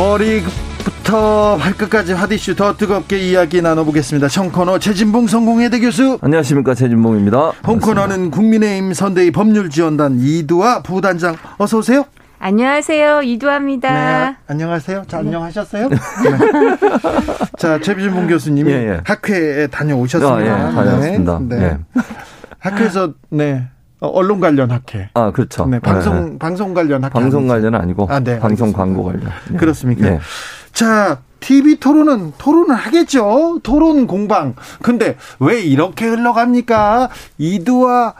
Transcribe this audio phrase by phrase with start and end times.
[0.00, 4.28] 머리부터 발끝까지 핫이슈 더 뜨겁게 이야기 나눠보겠습니다.
[4.28, 7.52] 청코너 최진봉 성공회대 교수 안녕하십니까 최진봉입니다.
[7.66, 12.06] 홍코너는 국민의힘 선대위 법률지원단 이두아 부단장 어서 오세요.
[12.38, 13.20] 안녕하세요.
[13.20, 13.92] 이두아입니다.
[13.92, 15.04] 네, 안녕하세요.
[15.06, 15.24] 자, 네.
[15.26, 15.90] 안녕하셨어요?
[15.92, 15.96] 네.
[17.58, 19.00] 자, 최진봉 교수님이 예, 예.
[19.04, 20.34] 학회에 다녀오셨습니다.
[20.34, 21.40] 아, 예, 다녀왔습니다.
[21.42, 21.56] 네.
[21.58, 21.78] 네.
[22.58, 23.68] 학회에서 네.
[24.00, 25.10] 어, 언론 관련 학회.
[25.14, 25.66] 아, 그렇죠.
[25.66, 26.38] 네, 방송 네.
[26.38, 27.12] 방송 관련 학회.
[27.12, 28.78] 방송 관련은 아니고 아, 네, 방송 알겠습니다.
[28.78, 29.30] 광고 관련.
[29.50, 29.56] 네.
[29.56, 30.08] 그렇습니까?
[30.08, 30.20] 네.
[30.72, 33.60] 자, TV 토론은 토론을 하겠죠.
[33.62, 34.54] 토론 공방.
[34.82, 37.10] 근데 왜 이렇게 흘러갑니까?
[37.38, 38.14] 이두와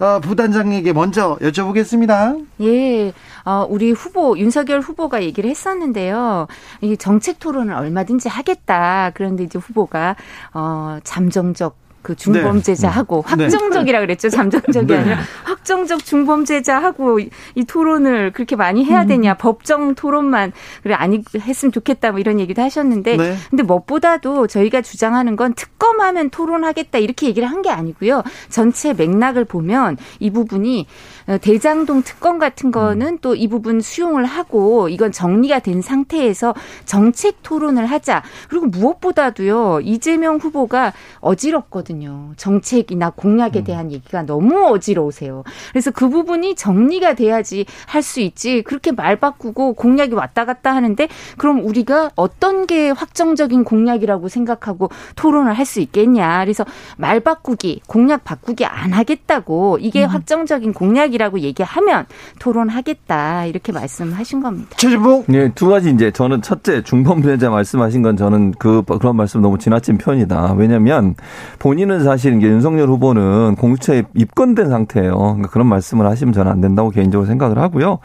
[0.00, 2.44] 어, 부단장에게 먼저 여쭤보겠습니다.
[2.62, 3.12] 예,
[3.44, 6.48] 어, 우리 후보 윤석열 후보가 얘기를 했었는데요.
[6.80, 9.12] 이 정책 토론을 얼마든지 하겠다.
[9.14, 10.16] 그런데 이제 후보가
[10.52, 13.44] 어, 잠정적 그 중범죄자하고 네.
[13.44, 14.28] 확정적이라 그랬죠.
[14.28, 14.96] 잠정적이 네.
[14.98, 19.06] 아니라 확정적 중범죄자하고 이 토론을 그렇게 많이 해야 음.
[19.08, 19.32] 되냐.
[19.32, 19.36] 음.
[19.40, 20.52] 법정 토론만
[20.84, 23.36] 그래 아니 했으면 좋겠다 뭐 이런 얘기도 하셨는데 네.
[23.50, 28.22] 근데 무엇보다도 저희가 주장하는 건 특검하면 토론하겠다 이렇게 얘기를 한 게 아니고요.
[28.50, 30.86] 전체 맥락을 보면 이 부분이
[31.23, 33.18] 어, 대장동 특검 같은 거는 음.
[33.18, 38.22] 또이 부분 수용을 하고 이건 정리가 된 상태에서 정책 토론을 하자.
[38.48, 39.80] 그리고 무엇보다도요.
[39.82, 42.32] 이재명 후보가 어지럽거든요.
[42.36, 43.64] 정책이나 공약에 음.
[43.64, 45.44] 대한 얘기가 너무 어지러우세요.
[45.72, 48.60] 그래서 그 부분이 정리가 돼야지 할 수 있지.
[48.62, 55.54] 그렇게 말 바꾸고 공약이 왔다 갔다 하는데 그럼 우리가 어떤 게 확정적인 공약이라고 생각하고 토론을
[55.54, 56.44] 할 수 있겠냐.
[56.44, 56.66] 그래서
[56.98, 60.10] 말 바꾸기, 공약 바꾸기 안 하겠다고 이게 음.
[60.10, 62.06] 확정적인 공약이 공약이라고 얘기하면
[62.38, 64.70] 토론하겠다 이렇게 말씀하신 겁니다.
[64.76, 65.24] 최진봉.
[65.28, 69.98] 네, 두 가지 이제 저는 첫째 중범죄자 말씀하신 건 저는 그 그런 말씀 너무 지나친
[69.98, 70.54] 편이다.
[70.54, 71.14] 왜냐하면
[71.58, 75.16] 본인은 사실 이게 윤석열 후보는 공수처에 입건된 상태예요.
[75.16, 77.98] 그러니까 그런 말씀을 하시면 저는 안 된다고 개인적으로 생각을 하고요.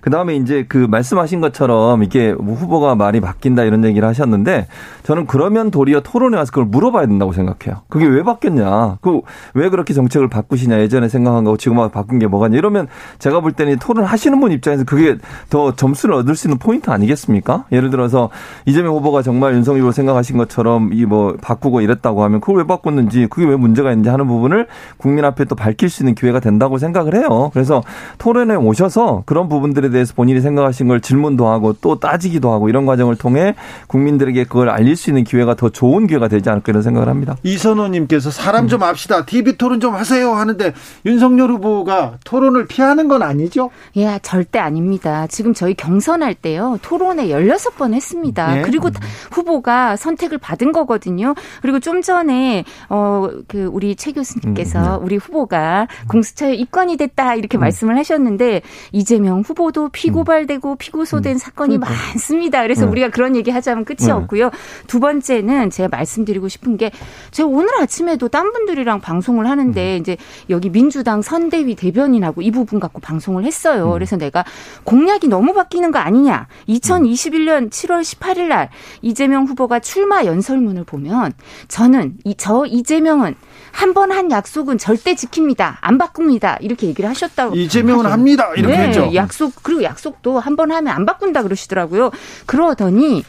[0.00, 4.66] 그 다음에 이제 그 말씀하신 것처럼 이게 뭐 후보가 말이 바뀐다 이런 얘기를 하셨는데
[5.04, 7.82] 저는 그러면 도리어 토론에 와서 그걸 물어봐야 된다고 생각해요.
[7.88, 8.98] 그게 왜 바뀌었냐?
[9.00, 9.20] 그
[9.54, 10.78] 왜 그렇게 정책을 바꾸시냐?
[10.80, 14.84] 예전에 생각한 거고 지금 바꾼 게 뭐가 이러면 제가 볼 때는 토론을 하시는 분 입장에서
[14.84, 15.16] 그게
[15.50, 17.64] 더 점수를 얻을 수 있는 포인트 아니겠습니까?
[17.72, 18.30] 예를 들어서
[18.66, 23.28] 이재명 후보가 정말 윤석열 후보 생각하신 것처럼 이 뭐 바꾸고 이랬다고 하면 그걸 왜 바꿨는지
[23.30, 27.14] 그게 왜 문제가 있는지 하는 부분을 국민 앞에 또 밝힐 수 있는 기회가 된다고 생각을
[27.14, 27.50] 해요.
[27.54, 27.82] 그래서
[28.18, 33.16] 토론에 오셔서 그런 부분들에 대해서 본인이 생각하신 걸 질문도 하고 또 따지기도 하고 이런 과정을
[33.16, 33.54] 통해
[33.86, 37.36] 국민들에게 그걸 알릴 수 있는 기회가 더 좋은 기회가 되지 않을까 이런 생각을 합니다.
[37.44, 39.24] 이선호님께서 사람 좀 합시다.
[39.24, 40.72] TV 토론 좀 하세요 하는데
[41.04, 43.70] 윤석열 후보가 토론을 토론을 피하는 건 아니죠?
[43.96, 45.26] 예, 절대 아닙니다.
[45.26, 46.78] 지금 저희 경선할 때요.
[46.82, 48.54] 토론에 16번 했습니다.
[48.54, 48.62] 네.
[48.62, 48.90] 그리고
[49.32, 51.34] 후보가 선택을 받은 거거든요.
[51.62, 55.04] 그리고 좀 전에 어 그 우리 최 교수님께서 음, 네.
[55.04, 57.60] 우리 후보가 공수처에 입건이 됐다 이렇게 음.
[57.60, 58.62] 말씀을 하셨는데
[58.92, 61.38] 이재명 후보도 피고발되고 피고소된 음.
[61.38, 61.90] 사건이 그러니까.
[62.08, 62.62] 많습니다.
[62.62, 62.90] 그래서 네.
[62.90, 64.12] 우리가 그런 얘기 하자면 끝이 네.
[64.12, 64.50] 없고요.
[64.86, 66.90] 두 번째는 제가 말씀드리고 싶은 게
[67.30, 70.00] 제가 오늘 아침에도 딴 분들이랑 방송을 하는데 음.
[70.00, 70.16] 이제
[70.50, 73.86] 여기 민주당 선대위 대변인하고 이 부분 갖고 방송을 했어요.
[73.86, 73.92] 음.
[73.92, 74.44] 그래서 내가
[74.84, 76.48] 공약이 너무 바뀌는 거 아니냐.
[76.68, 78.70] 2021년 7월 18일 날
[79.02, 81.32] 이재명 후보가 출마 연설문을 보면
[81.68, 83.36] 저는 이, 저 이재명은
[83.72, 85.76] 한 번한 한 약속은 절대 지킵니다.
[85.80, 86.56] 안 바꿉니다.
[86.60, 87.54] 이렇게 얘기를 하셨다고.
[87.54, 88.50] 이재명은 합니다.
[88.56, 89.10] 이렇게 네, 했죠.
[89.14, 92.10] 약속 그리고 약속도 한 번 하면 안 바꾼다 그러시더라고요.
[92.46, 93.22] 그러더니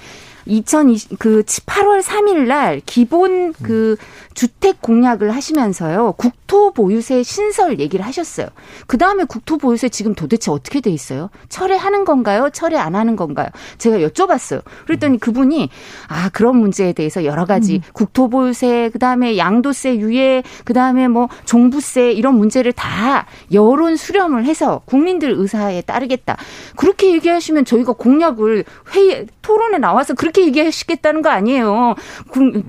[0.46, 3.98] 2020, 그 8월 3일 날 기본 그
[4.38, 6.14] 주택 공약을 하시면서요.
[6.16, 8.46] 국토 보유세 신설 얘기를 하셨어요.
[8.86, 11.32] 그 다음에 국토 보유세 지금 도대체 어떻게 돼 있어요?
[11.50, 12.52] 철회하는 건가요?
[12.54, 13.48] 철회 안 하는 건가요?
[13.80, 14.62] 제가 여쭤봤어요.
[14.86, 15.72] 그랬더니 그분이
[16.08, 17.82] 아 그런 문제에 대해서 여러 가지 음.
[17.94, 24.46] 국토 보유세, 그 다음에 양도세 유예, 그 다음에 뭐 종부세 이런 문제를 다 여론 수렴을
[24.46, 26.38] 해서 국민들 의사에 따르겠다.
[26.76, 31.96] 그렇게 얘기하시면 저희가 공약을 회의 토론에 나와서 그렇게 얘기하시겠다는 거 아니에요.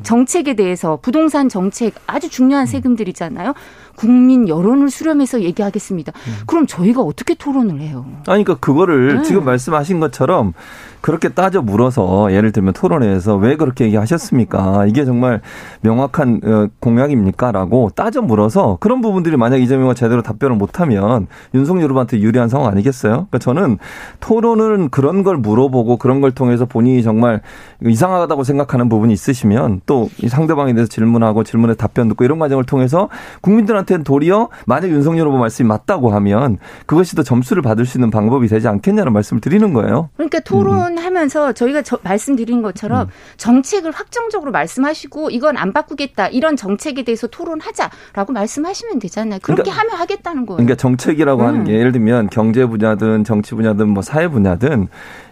[0.02, 2.66] 정책에 대해서 부동산 정책 아주 중요한 음.
[2.66, 3.55] 세금들이잖아요.
[3.96, 6.12] 국민 여론을 수렴해서 얘기하겠습니다.
[6.14, 6.32] 음.
[6.46, 8.06] 그럼 저희가 어떻게 토론을 해요?
[8.26, 9.22] 아니 그러니까 그거를 네.
[9.22, 10.55] 지금 말씀하신 것처럼
[11.00, 14.86] 그렇게 따져 물어서 예를 들면 토론회에서 왜 그렇게 얘기하셨습니까?
[14.86, 15.40] 이게 정말
[15.80, 22.48] 명확한 어, 공약입니까?라고 따져 물어서 그런 부분들이 만약 이재명가 제대로 답변을 못하면 윤석열 후보한테 유리한
[22.48, 23.12] 상황 아니겠어요?
[23.12, 23.78] 그러니까 저는
[24.20, 27.40] 토론은 그런 걸 물어보고 그런 걸 통해서 본인이 정말
[27.84, 33.08] 이상하다고 생각하는 부분이 있으시면 또 상대방에 대해서 질문하고 질문에 답변 듣고 이런 과정을 통해서
[33.40, 38.48] 국민들한테는 도리어 만약 윤석열 후보 말씀이 맞다고 하면 그것이 더 점수를 받을 수 있는 방법이
[38.48, 40.08] 되지 않겠냐는 말씀을 드리는 거예요.
[40.16, 43.12] 그러니까 토론 하면서 저희가 저, 말씀드린 것처럼 음.
[43.37, 49.40] 정책을 확정적으로 말씀하시고 이건 안 바꾸겠다 이런 정책에 대해서 토론하자라고 말씀하시면 되잖아요.
[49.43, 50.56] 그렇게 그러니까, 하면 하겠다는 거예요.
[50.56, 51.46] 그러니까 정책이라고 음.
[51.46, 54.88] 하는 게 예를 들면 경제 분야든 정치 분야든 뭐 사회 분야든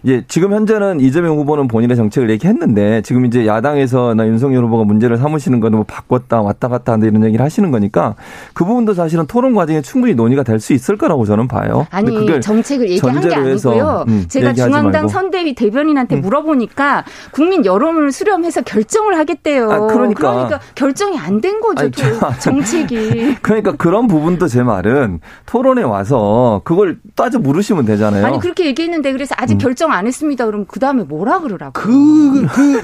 [0.06, 5.58] 예, 지금 현재는 이재명 후보는 본인의 정책을 얘기했는데 지금 이제 야당에서나 윤석열 후보가 문제를 삼으시는
[5.60, 8.14] 거는 뭐 바꿨다 왔다 갔다 한다 이런 얘기를 하시는 거니까
[8.54, 11.86] 그 부분도 사실은 토론 과정에 충분히 논의가 될 수 있을 거라고 저는 봐요.
[11.90, 14.04] 아니 정책을 얘기한 게 아니고요.
[14.08, 15.08] 음, 제가 중앙당 말고.
[15.08, 16.20] 선대위 대변인한테 음.
[16.22, 19.70] 물어보니까 국민 여론을 수렴해서 결정을 하겠대요.
[19.70, 20.32] 아, 그러니까.
[20.32, 21.84] 그러니까 결정이 안 된 거죠.
[21.84, 23.36] 아니, 정책이.
[23.42, 28.24] 그러니까 그런 부분도 제 말은 토론에 와서 그걸 따져 물으시면 되잖아요.
[28.24, 29.58] 아니 그렇게 얘기했는데 그래서 아직 음.
[29.58, 30.44] 결정 안 했습니다.
[30.46, 31.72] 그럼 그 다음에 뭐라 그러라고?
[31.72, 32.82] 그, 그,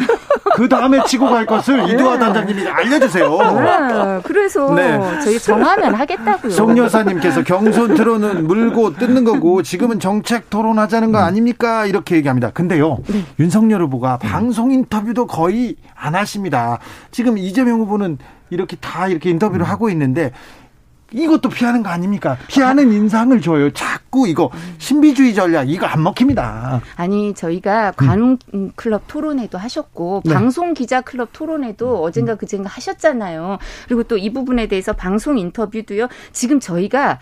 [0.55, 1.93] 그 다음에 치고 갈 것을 네.
[1.93, 3.29] 이두화 단장님이 알려주세요.
[3.29, 4.21] 네.
[4.23, 5.01] 그래서 네.
[5.25, 6.53] 저희 정하면 하겠다고요.
[6.53, 11.87] 송 여사님께서 경선 트론은 물고 뜯는 거고 지금은 정책 토론하자는 거 아닙니까?
[11.87, 12.51] 이렇게 얘기합니다.
[12.51, 13.25] 근데요, 네.
[13.41, 16.79] 윤석열 후보가 방송 인터뷰도 거의 안 하십니다.
[17.11, 18.19] 지금 이재명 후보는
[18.51, 20.31] 이렇게 다 이렇게 인터뷰를 하고 있는데
[21.13, 22.37] 이것도 피하는 거 아닙니까?
[22.49, 23.71] 피하는 인상을 줘요.
[23.73, 26.81] 자꾸 이거 신비주의 전략 이거 안 먹힙니다.
[26.97, 28.39] 아니 저희가 관훈
[28.77, 30.33] 클럽 토론회도 하셨고 네.
[30.35, 33.59] 방송 기자 클럽 토론회도 어젠가 그젠가 하셨잖아요.
[33.89, 36.07] 그리고 또 이 부분에 대해서 방송 인터뷰도요.
[36.33, 37.19] 지금 저희가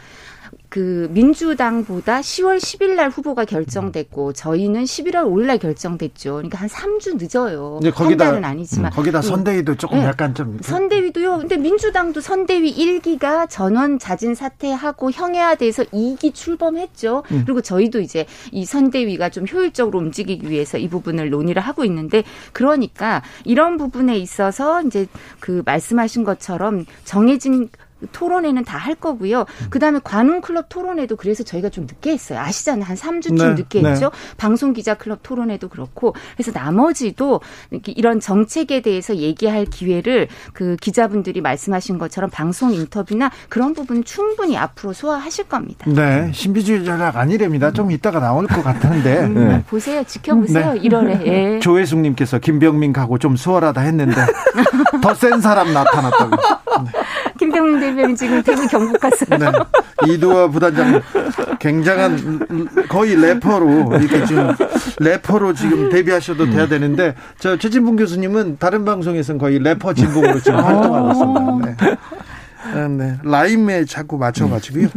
[0.69, 6.35] 그 민주당보다 10월 10일 날 후보가 결정됐고 저희는 11월 5일 날 결정됐죠.
[6.35, 7.81] 그러니까 한 3주 늦어요.
[7.83, 8.93] 네, 거기다, 한 달은 아니지만.
[8.93, 10.05] 음, 거기다 선대위도 조금 네.
[10.05, 11.39] 약간 좀 선대위도요.
[11.39, 17.25] 근데 민주당도 선대위 1기가 전원 자진 사퇴하고 형해화돼서 2기 출범했죠.
[17.33, 17.43] 음.
[17.45, 22.23] 그리고 저희도 이제 이 선대위가 좀 효율적으로 움직이기 위해서 이 부분을 논의를 하고 있는데
[22.53, 25.07] 그러니까 이런 부분에 있어서 이제
[25.41, 27.69] 그 말씀하신 것처럼 정해진
[28.13, 29.45] 토론회는 다 할 거고요.
[29.69, 32.39] 그다음에 관훈 클럽 토론회도 그래서 저희가 좀 늦게 했어요.
[32.41, 32.85] 아시잖아요.
[32.85, 34.07] 한 3주쯤 네, 늦게 했죠.
[34.07, 34.35] 네.
[34.39, 37.43] 방송 기자 클럽 토론회도 그렇고 그래서 나머지도
[37.89, 44.95] 이런 정책에 대해서 얘기할 기회를 그 기자분들이 말씀하신 것처럼 방송 인터뷰나 그런 부분 충분히 앞으로
[44.95, 45.85] 소화하실 겁니다.
[45.91, 46.31] 네.
[46.33, 47.71] 신비주의 전략 아니랍니다.
[47.71, 49.19] 좀 이따가 나올 것 같은데.
[49.21, 49.63] 음, 네.
[49.69, 50.03] 보세요.
[50.05, 50.73] 지켜보세요.
[50.73, 50.81] 네.
[50.81, 51.27] 1월에.
[51.27, 51.59] 예.
[51.61, 54.15] 조혜숙 님께서 김병민 가고 좀 수월하다 했는데
[55.03, 56.31] 더 센 사람 나타났다고.
[57.41, 57.47] 네.
[57.47, 59.39] 김병민 대변인 지금 대구 경북 갔어요.
[59.39, 60.13] 네.
[60.13, 61.01] 이두화 부단장
[61.59, 64.55] 굉장한 거의 래퍼로 이렇게 지금
[64.99, 71.11] 래퍼로 지금 데뷔하셔도 돼야 되는데 저 최진봉 교수님은 다른 방송에서는 거의 래퍼 진봉으로 지금 활동하고
[71.11, 71.87] 있습니다.
[71.87, 71.97] 네.
[72.73, 73.17] 아, 네.
[73.25, 74.89] 라임에 자꾸 맞춰가지고요.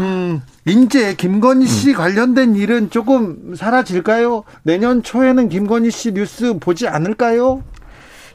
[0.00, 4.44] 음, 인제 김건희 씨 관련된 일은 조금 사라질까요?
[4.62, 7.62] 내년 초에는 김건희 씨 뉴스 보지 않을까요?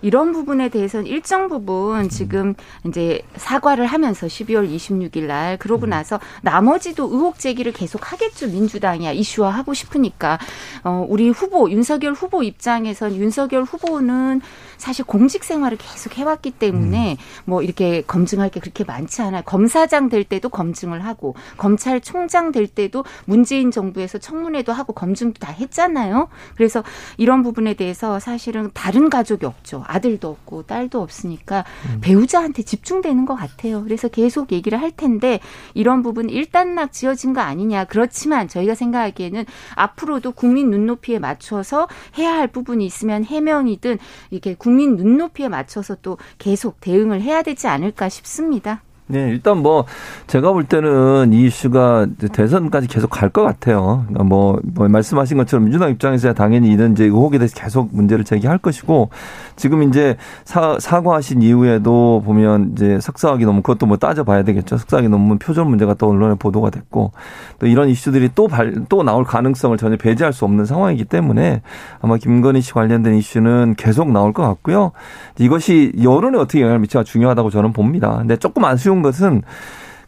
[0.01, 2.53] 이런 부분에 대해서는 일정 부분 지금
[2.85, 5.89] 이제 사과를 하면서 12월 26일 날 그러고 음.
[5.89, 8.47] 나서 나머지도 의혹 제기를 계속 하겠죠.
[8.47, 9.11] 민주당이야.
[9.11, 10.37] 이슈화 하고 싶으니까.
[10.83, 14.41] 어 우리 후보 윤석열 후보 입장에선 윤석열 후보는
[14.77, 17.17] 사실 공직 생활을 계속 해왔기 때문에 음.
[17.45, 19.41] 뭐 이렇게 검증할 게 그렇게 많지 않아요.
[19.45, 26.29] 검사장 될 때도 검증을 하고 검찰총장 될 때도 문재인 정부에서 청문회도 하고 검증도 다 했잖아요.
[26.55, 26.83] 그래서
[27.17, 29.83] 이런 부분에 대해서 사실은 다른 가족이 없죠.
[29.87, 31.99] 아들도 없고 딸도 없으니까 음.
[32.01, 33.83] 배우자한테 집중되는 것 같아요.
[33.83, 35.39] 그래서 계속 얘기를 할 텐데
[35.73, 37.85] 이런 부분 일단락 지어진 거 아니냐.
[37.85, 43.97] 그렇지만 저희가 생각하기에는 앞으로도 국민 눈높이에 맞춰서 해야 할 부분이 있으면 해명이든
[44.31, 48.81] 이렇게 국민 눈높이에 맞춰서 또 계속 대응을 해야 되지 않을까 싶습니다.
[49.09, 49.85] 네, 일단 뭐
[50.27, 54.05] 제가 볼 때는 이 이슈가 대선까지 계속 갈 것 같아요.
[54.07, 58.57] 그러니까 뭐, 뭐 말씀하신 것처럼 민주당 입장에서야 당연히 이런 이제 의혹에 대해서 계속 문제를 제기할
[58.57, 59.09] 것이고
[59.55, 64.77] 지금 이제 사, 사과하신 이후에도 보면 이제 석사학위 논문 그것도 뭐 따져봐야 되겠죠.
[64.77, 67.11] 석사학위 논문 표절 문제가 또 언론에 보도가 됐고
[67.59, 71.61] 또 이런 이슈들이 또 발, 또 나올 가능성을 전혀 배제할 수 없는 상황이기 때문에
[72.01, 74.91] 아마 김건희 씨 관련된 이슈는 계속 나올 것 같고요.
[75.37, 78.17] 이것이 여론에 어떻게 영향을 미치가 중요하다고 저는 봅니다.
[78.17, 79.43] 근데 조금 아쉬운 것은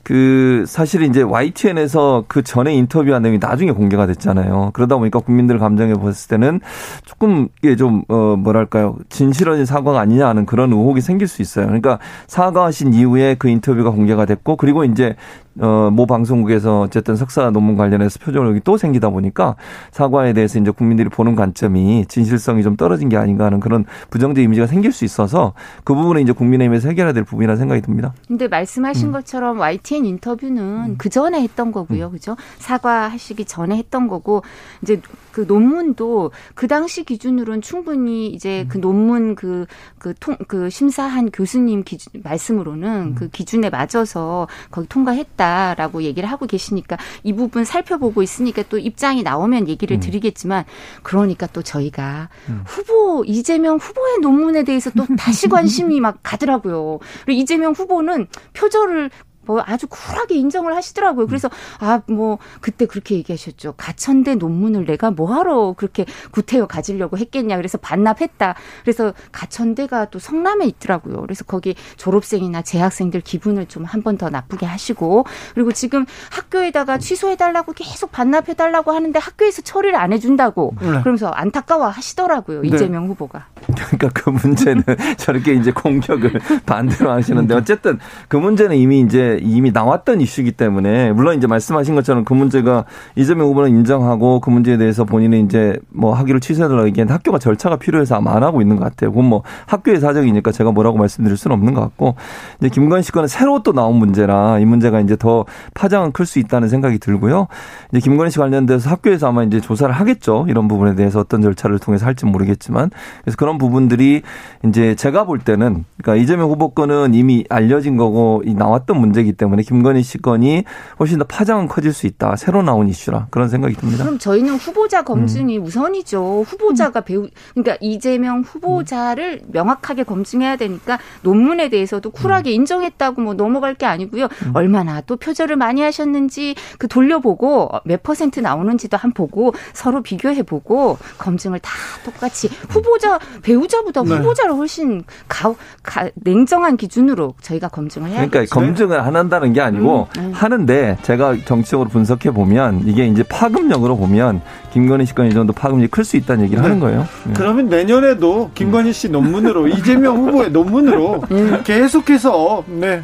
[0.09, 4.71] 그 사실 이제 YTN에서 그 전에 인터뷰한 내용이 나중에 공개가 됐잖아요.
[4.73, 6.61] 그러다 보니까 국민들 감정에 봤을 때는
[7.05, 11.65] 조금 이게 좀 어 뭐랄까요 진실한 사과가 아니냐 하는 그런 의혹이 생길 수 있어요.
[11.65, 15.15] 그러니까 사과하신 이후에 그 인터뷰가 공개가 됐고 그리고 이제
[15.59, 19.55] 어, 모 방송국에서 어쨌든 석사 논문 관련해서 표정력이 또 생기다 보니까
[19.91, 24.67] 사과에 대해서 이제 국민들이 보는 관점이 진실성이 좀 떨어진 게 아닌가 하는 그런 부정적 이미지가
[24.67, 28.13] 생길 수 있어서 그 부분은 이제 국민의힘에서 해결해야 될 부분이라 생각이 듭니다.
[28.27, 29.11] 근데 말씀하신 음.
[29.11, 30.95] 것처럼 YTN 인터뷰는 음.
[30.97, 32.07] 그 전에 했던 거고요.
[32.07, 32.11] 음.
[32.11, 32.35] 그죠?
[32.59, 34.43] 사과하시기 전에 했던 거고
[34.81, 35.01] 이제
[35.31, 38.81] 그 논문도 그 당시 기준으로는 충분히 이제 그 음.
[38.81, 39.65] 논문 그,
[39.97, 43.15] 그 통, 그 심사한 교수님 기준, 말씀으로는 음.
[43.15, 49.23] 그 기준에 맞아서 거기 통과했다 라고 얘기를 하고 계시니까 이 부분 살펴보고 있으니까 또 입장이
[49.23, 49.99] 나오면 얘기를 음.
[49.99, 50.65] 드리겠지만
[51.03, 52.63] 그러니까 또 저희가 음.
[52.65, 56.99] 후보, 이재명 후보의 논문에 대해서 또 다시 관심이 막 가더라고요.
[57.25, 59.28] 그리고 이재명 후보는 표절을 뭐
[59.65, 61.27] 아주 쿨하게 인정을 하시더라고요.
[61.27, 63.73] 그래서 아 뭐 그때 그렇게 얘기하셨죠.
[63.77, 67.55] 가천대 논문을 내가 뭐하러 그렇게 구태여 가지려고 했겠냐.
[67.57, 68.55] 그래서 반납했다.
[68.83, 71.21] 그래서 가천대가 또 성남에 있더라고요.
[71.21, 77.73] 그래서 거기 졸업생이나 재학생들 기분을 좀 한 번 더 나쁘게 하시고 그리고 지금 학교에다가 취소해달라고
[77.73, 80.87] 계속 반납해달라고 하는데 학교에서 처리를 안 해준다고 네.
[81.01, 82.61] 그러면서 안타까워 하시더라고요.
[82.61, 82.67] 네.
[82.69, 83.47] 이재명 후보가.
[83.67, 84.83] 그러니까 그 문제는
[85.17, 91.37] 저렇게 이제 공격을 반대로 하시는데 어쨌든 그 문제는 이미 이제 이미 나왔던 이슈이기 때문에 물론
[91.37, 96.39] 이제 말씀하신 것처럼 그 문제가 이재명 후보는 인정하고 그 문제에 대해서 본인은 이제 뭐 학위를
[96.39, 99.11] 취소해달라고 얘기했는데 학교가 절차가 필요해서 아마 안 하고 있는 것 같아요.
[99.11, 102.15] 그건 뭐 학교의 사정이니까 제가 뭐라고 말씀드릴 수는 없는 것 같고
[102.59, 106.69] 이제 김건희 건은 새로 또 나온 문제라 이 문제가 이제 더 파장은 클 수 있다는
[106.69, 107.47] 생각이 들고요.
[107.91, 110.45] 이제 김건희 씨 관련돼서 학교에서 아마 이제 조사를 하겠죠.
[110.47, 112.91] 이런 부분에 대해서 어떤 절차를 통해서 할지 모르겠지만
[113.23, 114.21] 그래서 그런 부분들이
[114.65, 119.63] 이제 제가 볼 때는 그러니까 이재명 후보 건은 이미 알려진 거고 나왔던 문제기 이슈이기 때문에
[119.63, 120.63] 김건희 씨 건이
[120.99, 122.35] 훨씬 더 파장은 커질 수 있다.
[122.35, 124.03] 새로 나온 이슈라 그런 생각이 듭니다.
[124.03, 125.63] 그럼 저희는 후보자 검증이 음.
[125.63, 126.43] 우선이죠.
[126.47, 132.55] 후보자가 배우 그러니까 이재명 후보자를 명확하게 검증해야 되니까 논문에 대해서도 쿨하게 음.
[132.55, 134.25] 인정했다고 뭐 넘어갈 게 아니고요.
[134.25, 134.51] 음.
[134.53, 140.97] 얼마나 또 표절을 많이 하셨는지 그 돌려보고 몇 퍼센트 나오는지도 한 보고 서로 비교해 보고
[141.17, 141.71] 검증을 다
[142.03, 144.17] 똑같이 후보자 배우자보다 네.
[144.17, 150.07] 후보자를 훨씬 가, 가, 냉정한 기준으로 저희가 검증을 해야 그러니까 검증을 하는 한다는 게 아니고
[150.17, 150.31] 음, 음.
[150.33, 155.89] 하는데 제가 정치적으로 분석해 보면 이게 이제 파급력으로 보면 김건희 씨 건 이 정도 파급력이
[155.91, 156.67] 클 수 있다는 얘기를 네.
[156.69, 157.05] 하는 거예요.
[157.25, 157.33] 네.
[157.35, 161.61] 그러면 내년에도 김건희 씨 논문으로 이재명 후보의 논문으로 음.
[161.63, 163.01] 계속해서 네.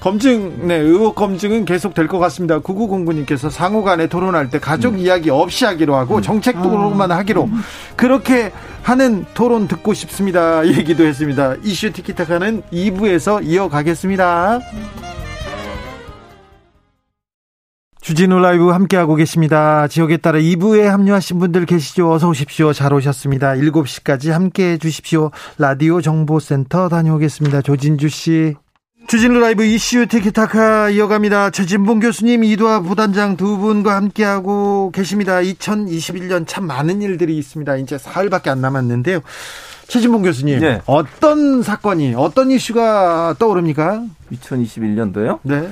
[0.00, 2.60] 검증, 네, 의혹 검증은 계속 될 것 같습니다.
[2.60, 4.98] 9909님께서 상호 간에 토론할 때 가족 음.
[4.98, 7.16] 이야기 없이 하기로 하고 정책도로만 아.
[7.16, 7.48] 하기로
[7.96, 8.52] 그렇게
[8.82, 10.64] 하는 토론 듣고 싶습니다.
[10.70, 11.56] 얘기도 했습니다.
[11.64, 14.60] 이슈 티키타카는 2부에서 이어가겠습니다.
[18.08, 19.86] 주진우 라이브 함께하고 계십니다.
[19.86, 22.10] 지역에 따라 2부에 합류하신 분들 계시죠?
[22.10, 22.72] 어서 오십시오.
[22.72, 23.52] 잘 오셨습니다.
[23.52, 25.30] 7시까지 함께해 주십시오.
[25.58, 27.60] 라디오 정보센터 다녀오겠습니다.
[27.60, 28.54] 조진주 씨.
[29.08, 31.50] 주진우 라이브 이슈 티키타카 이어갑니다.
[31.50, 35.40] 최진봉 교수님, 이두아 부단장 두 분과 함께하고 계십니다.
[35.40, 37.76] 2021년 참 많은 일들이 있습니다.
[37.76, 39.20] 이제 사흘밖에 안 남았는데요.
[39.86, 40.80] 최진봉 교수님, 네.
[40.86, 44.04] 어떤 사건이, 어떤 이슈가 떠오릅니까?
[44.32, 45.40] 2021년도요?
[45.42, 45.68] 네.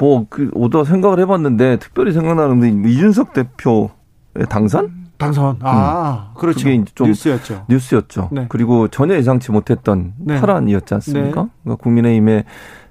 [0.00, 5.00] 뭐, 그, 오더 생각을 해봤는데, 특별히 생각나는 게 이준석 대표의 당선?
[5.18, 5.58] 당선.
[5.60, 6.38] 아, 음.
[6.38, 6.64] 그렇죠.
[6.64, 7.66] 그게 좀 뉴스였죠.
[7.68, 8.30] 뉴스였죠.
[8.32, 8.46] 네.
[8.48, 10.40] 그리고 전혀 예상치 못했던 네.
[10.40, 11.42] 파란이었지 않습니까?
[11.42, 11.48] 네.
[11.62, 12.44] 그러니까 국민의힘의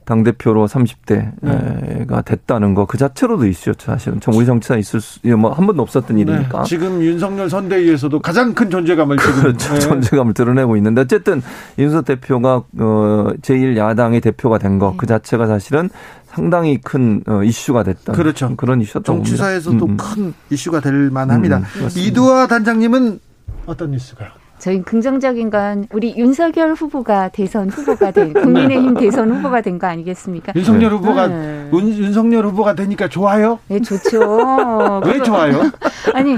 [0.09, 4.19] 당 대표로 30대가 됐다는 거 그 자체로도 이슈였죠, 사실은.
[4.19, 6.23] 전 우리 정치사 있을 수, 뭐한 번도 없었던 네.
[6.23, 6.63] 일이니까.
[6.63, 9.73] 지금 윤석열 선대위에서도 가장 큰 존재감을 그렇죠.
[9.75, 9.79] 네.
[9.79, 11.41] 존재감을 드러내고 있는데 어쨌든
[11.77, 15.89] 윤석 대표가 어 제1야당의 대표가 된 거 그 자체가 사실은
[16.25, 18.13] 상당히 큰 어, 이슈가 됐다.
[18.13, 18.55] 그렇죠.
[18.55, 19.97] 그런 이슈였던 정치사에서도 음, 음.
[19.97, 21.57] 큰 이슈가 될 만합니다.
[21.57, 23.19] 음, 음 이두아 단장님은
[23.65, 24.29] 어떤 뉴스가요?
[24.59, 30.51] 저희 긍정적인 건 우리 윤석열 후보가 대선 후보가 된 국민의힘 대선 후보가 된 거 아니겠습니까?
[30.55, 31.69] 윤석열 후보가 네.
[31.73, 33.59] 윤, 윤석열 후보가 되니까 좋아요?
[33.67, 35.01] 네, 좋죠.
[35.05, 35.61] 왜 좋아요?
[36.13, 36.35] 아니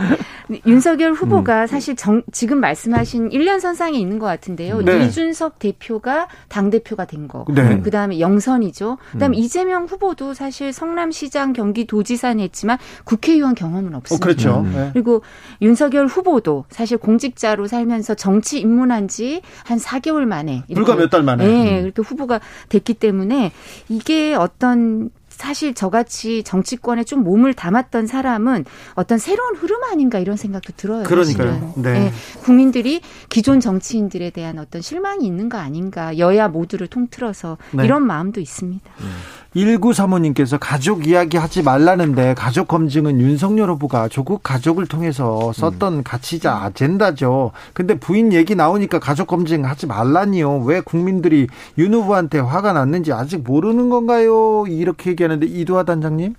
[0.66, 1.68] 윤석열 후보가 음.
[1.68, 4.82] 사실 정, 지금 말씀하신 1년 선상에 있는 것 같은데요.
[4.82, 5.06] 네.
[5.06, 7.46] 이준석 대표가 당 대표가 된 거.
[7.50, 7.80] 네.
[7.82, 8.98] 그 다음에 영선이죠.
[9.12, 9.40] 그 다음에 음.
[9.44, 14.24] 이재명 후보도 사실 성남시장 경기도지사는 했지만 국회의원 경험은 없습니다.
[14.24, 14.60] 어, 그렇죠.
[14.62, 14.74] 음.
[14.76, 14.90] 네.
[14.94, 15.22] 그리고
[15.62, 21.46] 윤석열 후보도 사실 공직자로 살면서 정치 입문한 지 한 4개월 만에 불과 몇 달 만에
[21.46, 21.84] 네, 음.
[21.86, 22.40] 이렇게 후보가
[22.70, 23.52] 됐기 때문에
[23.90, 25.10] 이게 어떤
[25.42, 31.02] 사실 저같이 정치권에 좀 몸을 담았던 사람은 어떤 새로운 흐름 아닌가 이런 생각도 들어요.
[31.02, 31.74] 그러니까요.
[31.78, 31.94] 네.
[31.94, 32.12] 네.
[32.44, 36.20] 국민들이 기존 정치인들에 대한 어떤 실망이 있는 거 아닌가.
[36.20, 37.86] 여야 모두를 통틀어서 네.
[37.86, 38.88] 이런 마음도 있습니다.
[39.00, 39.12] 음.
[39.56, 46.04] 1935님께서 가족 이야기 하지 말라는데 가족 검증은 윤석열 후보가 조국 가족을 통해서 썼던 음.
[46.04, 47.52] 가치자 아젠다죠.
[47.74, 50.60] 근데 부인 얘기 나오니까 가족 검증 하지 말라니요.
[50.60, 54.66] 왜 국민들이 윤 후보한테 화가 났는지 아직 모르는 건가요?
[54.68, 56.36] 이렇게 얘기하는데 이두하 단장님?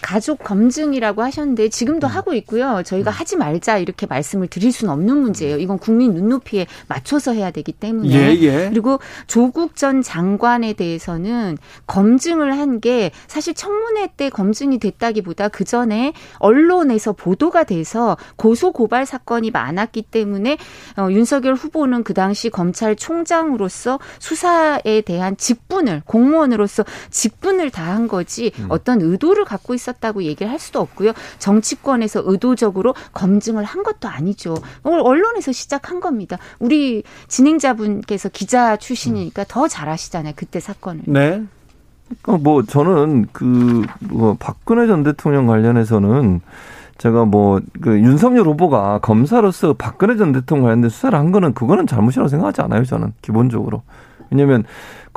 [0.00, 2.08] 가족 검증이라고 하셨는데 지금도 음.
[2.08, 2.82] 하고 있고요.
[2.84, 3.12] 저희가 음.
[3.12, 5.58] 하지 말자 이렇게 말씀을 드릴 수는 없는 문제예요.
[5.58, 8.14] 이건 국민 눈높이에 맞춰서 해야 되기 때문에.
[8.14, 8.68] 예, 예.
[8.70, 16.12] 그리고 조국 전 장관에 대해서는 검증을 한 게 사실 청문회 때 검증이 됐다기보다 그 전에
[16.38, 20.58] 언론에서 보도가 돼서 고소 고발 사건이 많았기 때문에
[20.96, 28.66] 어, 윤석열 후보는 그 당시 검찰총장으로서 수사에 대한 직분을 공무원으로서 직분을 다한 거지 음.
[28.68, 29.98] 어떤 의도를 갖고 있었.
[29.98, 31.12] 있었다고 얘기를 할 수도 없고요.
[31.38, 34.56] 정치권에서 의도적으로 검증을 한 것도 아니죠.
[34.84, 36.38] 오늘 언론에서 시작한 겁니다.
[36.58, 40.32] 우리 진행자분께서 기자 출신이니까 더 잘 아시잖아요.
[40.36, 41.02] 그때 사건을.
[41.06, 41.42] 네.
[42.22, 46.40] 그러니까 뭐 저는 그 뭐 박근혜 전 대통령 관련해서는
[46.98, 52.28] 제가 뭐 그 윤석열 후보가 검사로서 박근혜 전 대통령 관련된 수사를 한 거는 그거는 잘못이라고
[52.28, 52.84] 생각하지 않아요.
[52.84, 53.82] 저는 기본적으로.
[54.30, 54.64] 왜냐하면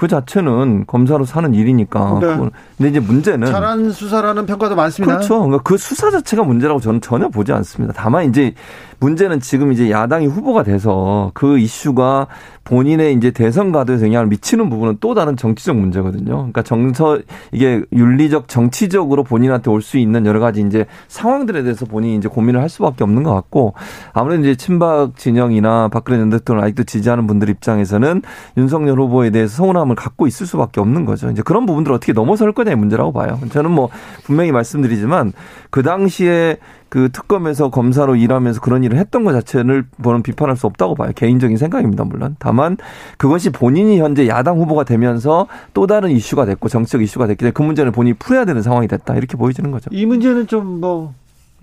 [0.01, 2.17] 그 자체는 검사로 사는 일이니까.
[2.20, 2.36] 네.
[2.75, 5.17] 근데 이제 문제는 잘한 수사라는 평가도 많습니다.
[5.17, 5.38] 그렇죠.
[5.41, 7.93] 그러니까 그 수사 자체가 문제라고 저는 전혀 보지 않습니다.
[7.96, 8.55] 다만 이제
[9.00, 12.27] 문제는 지금 이제 야당이 후보가 돼서 그 이슈가
[12.63, 16.36] 본인의 이제 대선 가도에 영향을 미치는 부분은 또 다른 정치적 문제거든요.
[16.36, 17.20] 그러니까 정서
[17.51, 22.62] 이게 윤리적 정치적으로 본인한테 올 수 있는 여러 가지 이제 상황들에 대해서 본인이 이제 고민을
[22.62, 23.74] 할 수밖에 없는 것 같고
[24.13, 28.22] 아무래도 이제 친박 진영이나 박근혜 전 대통령 아직도 지지하는 분들 입장에서는
[28.58, 31.29] 윤석열 후보에 대해서 서운함 을 갖고 있을 수밖에 없는 거죠.
[31.29, 33.39] 이제 그런 부분들을 어떻게 넘어설 거냐의 문제라고 봐요.
[33.51, 33.89] 저는 뭐
[34.24, 35.33] 분명히 말씀드리지만
[35.69, 36.57] 그 당시에
[36.89, 41.12] 그 특검에서 검사로 일하면서 그런 일을 했던 것 자체를 저는 비판할 수 없다고 봐요.
[41.15, 42.36] 개인적인 생각입니다, 물론.
[42.39, 42.77] 다만
[43.17, 47.62] 그것이 본인이 현재 야당 후보가 되면서 또 다른 이슈가 됐고 정치적 이슈가 됐기 때문에 그
[47.62, 49.15] 문제를 본인이 풀어야 되는 상황이 됐다.
[49.15, 49.89] 이렇게 보여지는 거죠.
[49.91, 51.13] 이 문제는 좀 뭐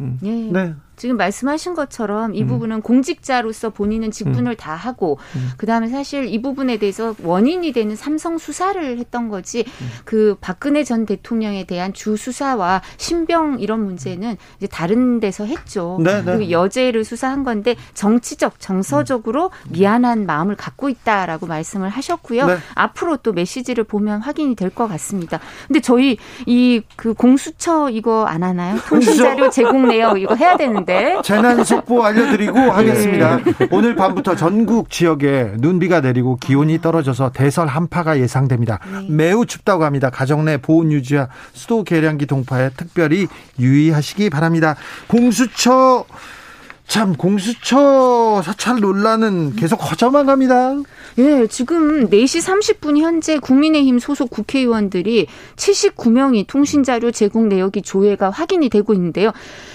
[0.00, 0.18] 음.
[0.22, 0.30] 예.
[0.30, 0.74] 네.
[0.98, 2.46] 지금 말씀하신 것처럼 이 음.
[2.48, 4.56] 부분은 공직자로서 본인은 직분을 음.
[4.56, 5.50] 다 하고 음.
[5.56, 9.88] 그다음에 사실 이 부분에 대해서 원인이 되는 삼성 수사를 했던 거지 음.
[10.04, 15.98] 그 박근혜 전 대통령에 대한 주 수사와 신병 이런 문제는 이제 다른 데서 했죠.
[16.02, 16.24] 네, 네.
[16.24, 19.70] 그리고 여죄를 수사한 건데 정치적 정서적으로 음.
[19.72, 22.46] 미안한 마음을 갖고 있다라고 말씀을 하셨고요.
[22.46, 22.56] 네.
[22.74, 25.40] 앞으로 또 메시지를 보면 확인이 될 것 같습니다.
[25.66, 28.76] 근데 저희 이 그 공수처 이거 안 하나요?
[28.88, 31.20] 통신 자료 제공 내역 이거 해야 되는데 네.
[31.22, 33.36] 재난 속보 알려드리고 하겠습니다.
[33.36, 33.68] 네.
[33.70, 38.78] 오늘 밤부터 전국 지역에 눈비가 내리고 기온이 떨어져서 대설 한파가 예상됩니다.
[38.90, 39.06] 네.
[39.10, 40.08] 매우 춥다고 합니다.
[40.08, 44.76] 가정 내 보온 유지와 수도 계량기 동파에 특별히 유의하시기 바랍니다.
[45.08, 46.06] 공수처
[46.88, 50.74] 참 공수처 사찰 논란은 계속 커져만 갑니다.
[51.18, 58.94] 예, 지금 4시 30분 현재 국민의힘 소속 국회의원들이 79명이 통신자료 제공 내역이 조회가 확인이 되고
[58.94, 59.32] 있는데요.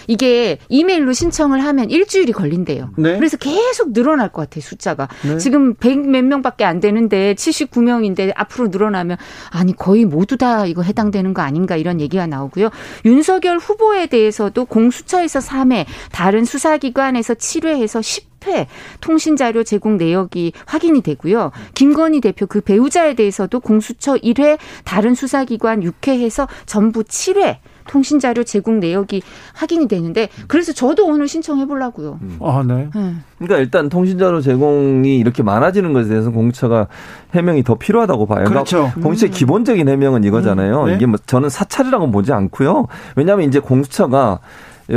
[0.08, 2.89] 이게 이메일로 신청을 하면 일주일이 걸린대요.
[2.97, 3.15] 네.
[3.17, 5.08] 그래서 계속 늘어날 것 같아요, 숫자가.
[5.23, 5.38] 네.
[5.38, 9.17] 지금 100 몇 명밖에 안 되는데 79명인데 앞으로 늘어나면
[9.52, 12.69] 아니 거의 모두 다 이거 해당되는 거 아닌가 이런 얘기가 나오고요.
[13.06, 18.67] 윤석열 후보에 대해서도 공수처에서 3회, 다른 수사기관 에서 7회해서 10회
[19.01, 21.51] 통신 자료 제공 내역이 확인이 되고요.
[21.75, 28.43] 김건희 대표 그 배우자에 대해서도 공수처 1회, 다른 수사기관 6회 해서 전부 7회 통신 자료
[28.43, 29.21] 제공 내역이
[29.53, 32.19] 확인이 되는데 그래서 저도 오늘 신청해 보려고요.
[32.21, 32.37] 음.
[32.41, 32.89] 아, 네.
[32.95, 33.15] 네.
[33.37, 36.87] 그러니까 일단 통신 자료 제공이 이렇게 많아지는 것에 대해서 공수처가
[37.33, 38.45] 해명이 더 필요하다고 봐요.
[38.45, 38.77] 그러니까 그렇죠.
[38.77, 39.33] 그러니까 공수처의 음.
[39.33, 40.83] 기본적인 해명은 이거잖아요.
[40.83, 40.87] 음.
[40.87, 40.95] 네?
[40.95, 42.87] 이게 뭐 저는 사찰이라고 보지 않고요.
[43.15, 44.39] 왜냐하면 이제 공수처가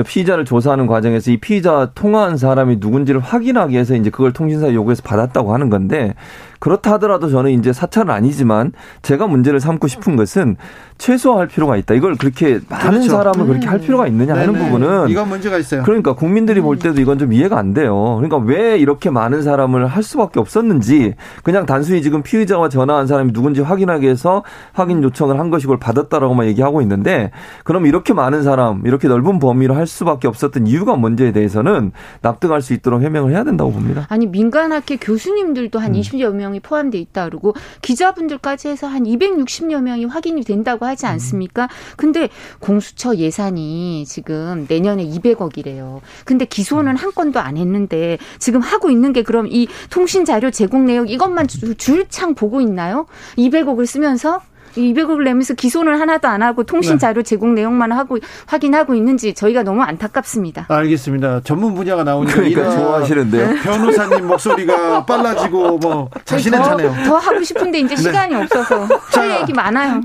[0.03, 5.53] 피의자를 조사하는 과정에서 이 피의자 통화한 사람이 누군지를 확인하기 위해서 이제 그걸 통신사 요구해서 받았다고
[5.55, 6.15] 하는 건데
[6.59, 10.57] 그렇다 하더라도 저는 이제 사찰은 아니지만 제가 문제를 삼고 싶은 것은
[10.99, 11.95] 최소화할 필요가 있다.
[11.95, 13.11] 이걸 그렇게 많은 그렇죠.
[13.11, 13.47] 사람을 음.
[13.47, 14.65] 그렇게 할 필요가 있느냐 하는 네네.
[14.65, 15.83] 부분은 이건 문제가 있어요.
[15.83, 16.79] 그러니까 국민들이 볼 음.
[16.79, 18.17] 때도 이건 좀 이해가 안 돼요.
[18.17, 23.61] 그러니까 왜 이렇게 많은 사람을 할 수밖에 없었는지 그냥 단순히 지금 피의자와 전화한 사람이 누군지
[23.61, 24.43] 확인하기 위해서
[24.73, 27.31] 확인 요청을 한 것이 걸 받았다라고만 얘기하고 있는데
[27.65, 31.93] 그럼 이렇게 많은 사람 이렇게 넓은 범위로 할 수밖에 없었던 이유가 뭔지에 대해서는
[32.23, 34.07] 납득할 수 있도록 해명을 해야 된다고 봅니다.
[34.09, 36.01] 아니 민간 학회 교수님들도 한 음.
[36.01, 41.69] 20여 명이 포함돼 있다 그러고 기자분들까지 해서 한 260여 명이 확인이 된다고 하지 않습니까?
[41.97, 42.29] 근데
[42.61, 46.01] 공수처 예산이 지금 내년에 200억이래요.
[46.25, 50.87] 근데 기소는 한 건도 안 했는데 지금 하고 있는 게 그럼 이 통신 자료 제공
[50.87, 53.07] 내역 이것만 줄창 보고 있나요?
[53.37, 54.41] 200억을 쓰면서
[54.77, 56.99] 200억을 내면서 기소는 하나도 안 하고 통신 네.
[56.99, 60.67] 자료 제공 내용만 하고 확인하고 있는지 저희가 너무 안타깝습니다.
[60.69, 61.41] 알겠습니다.
[61.45, 63.53] 전문 분야가 나오니까 그러니까 좋아하시는데요.
[63.53, 63.63] 네.
[63.63, 66.95] 변호사님 목소리가 빨라지고 뭐 자신은 차네요.
[67.07, 68.03] 더 하고 싶은데 이제 네.
[68.03, 68.43] 시간이 네.
[68.43, 70.01] 없어서 할 얘기 많아요.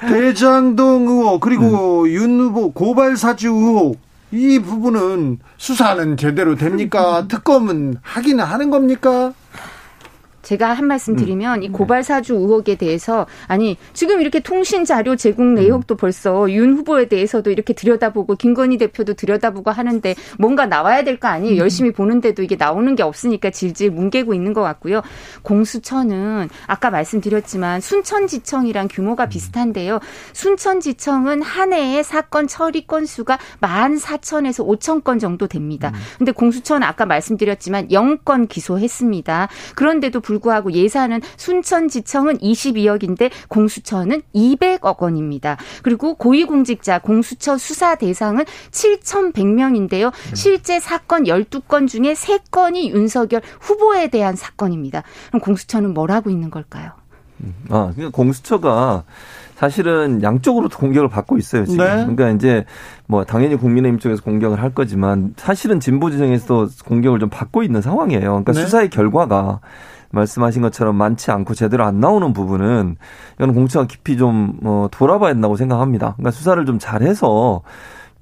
[0.00, 2.08] 대장동 의혹 그리고 음.
[2.08, 3.98] 윤 후보 고발 사주 의혹
[4.32, 7.26] 이 부분은 수사는 제대로 됩니까?
[7.30, 9.32] 특검은 하기는 하는 겁니까?
[10.46, 11.16] 제가 한 말씀 음.
[11.16, 11.62] 드리면 음.
[11.64, 15.96] 이 고발 사주 의혹에 대해서 아니 지금 이렇게 통신 자료 제공 내역도 음.
[15.96, 21.54] 벌써 윤 후보에 대해서도 이렇게 들여다보고 김건희 대표도 들여다보고 하는데 뭔가 나와야 될 거 아니에요.
[21.54, 21.58] 음.
[21.58, 25.00] 열심히 보는데도 이게 나오는 게 없으니까 질질 뭉개고 있는 것 같고요.
[25.42, 29.98] 공수처는 아까 말씀드렸지만 순천지청이랑 규모가 비슷한데요.
[30.32, 35.92] 순천지청은 한 해에 사건 처리 건수가 만 사천에서 오천 건 정도 됩니다.
[36.18, 39.48] 근데 공수처는 아까 말씀드렸지만 0건 기소했습니다.
[39.74, 45.56] 그런데도 불 불구하고 예산은 순천지청은 22억인데 공수처는 200억 원입니다.
[45.82, 50.12] 그리고 고위공직자 공수처 수사 대상은 7,100명인데요.
[50.34, 55.02] 실제 사건 12건 중에 3건이 윤석열 후보에 대한 사건입니다.
[55.28, 56.92] 그럼 공수처는 뭘 하고 있는 걸까요?
[57.68, 59.04] 아, 그러니까 공수처가
[59.56, 61.84] 사실은 양쪽으로 공격을 받고 있어요 지금.
[61.84, 61.92] 네.
[61.92, 62.64] 그러니까 이제
[63.06, 68.20] 뭐 당연히 국민의힘 쪽에서 공격을 할 거지만 사실은 진보 지정에서도 공격을 좀 받고 있는 상황이에요.
[68.20, 68.60] 그러니까 네.
[68.60, 69.60] 수사의 결과가
[70.16, 72.96] 말씀하신 것처럼 많지 않고 제대로 안 나오는 부분은
[73.36, 76.14] 이건 공처가 깊이 좀뭐 돌아봐야 된다고 생각합니다.
[76.16, 77.62] 그러니까 수사를 좀 잘해서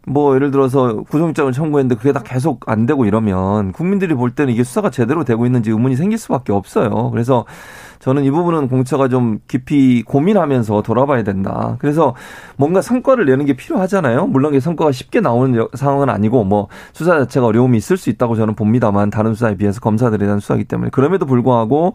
[0.07, 4.63] 뭐 예를 들어서 구속영장을 청구했는데 그게 다 계속 안 되고 이러면 국민들이 볼 때는 이게
[4.63, 7.11] 수사가 제대로 되고 있는지 의문이 생길 수밖에 없어요.
[7.11, 7.47] 그래서
[8.05, 11.77] 저는 이 부분은 공처가 좀 깊이 고민하면서 돌아봐야 된다.
[11.79, 12.15] 그래서
[12.57, 14.27] 뭔가 성과를 내는 게 필요하잖아요.
[14.27, 18.57] 물론 이 성과가 쉽게 나오는 상황은 아니고 뭐 수사 자체가 어려움이 있을 수 있다고 저는
[18.57, 21.95] 봅니다만 다른 수사에 비해서 검사들에 대한 수사이기 때문에 그럼에도 불구하고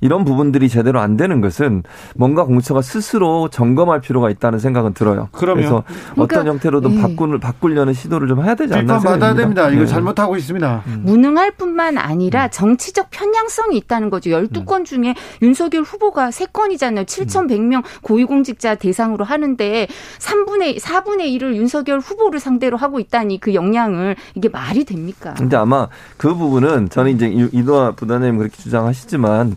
[0.00, 1.82] 이런 부분들이 제대로 안 되는 것은
[2.14, 5.28] 뭔가 공처가 스스로 점검할 필요가 있다는 생각은 들어요.
[5.32, 5.56] 그럼요.
[5.56, 7.02] 그래서 그러니까, 어떤 형태로든 예.
[7.02, 9.10] 바꾸는 바꾸려는 시도를 좀 해야 되지 않나 생각합니다.
[9.10, 9.70] 받아야 됩니다.
[9.70, 9.86] 이거 네.
[9.86, 10.82] 잘못하고 있습니다.
[10.86, 11.02] 음.
[11.04, 12.48] 무능할 뿐만 아니라 음.
[12.52, 14.30] 정치적 편향성이 있다는 거죠.
[14.30, 14.84] 12건 음.
[14.84, 15.14] 중에
[15.48, 17.06] 윤석열 후보가 3건이잖아요.
[17.06, 24.48] 7,100명 고위공직자 대상으로 하는데 3분의 4분의 1을 윤석열 후보를 상대로 하고 있다니 그 역량을 이게
[24.48, 25.34] 말이 됩니까?
[25.36, 29.56] 근데 아마 그 부분은 저는 이제 이도아 부단장님 그렇게 주장하시지만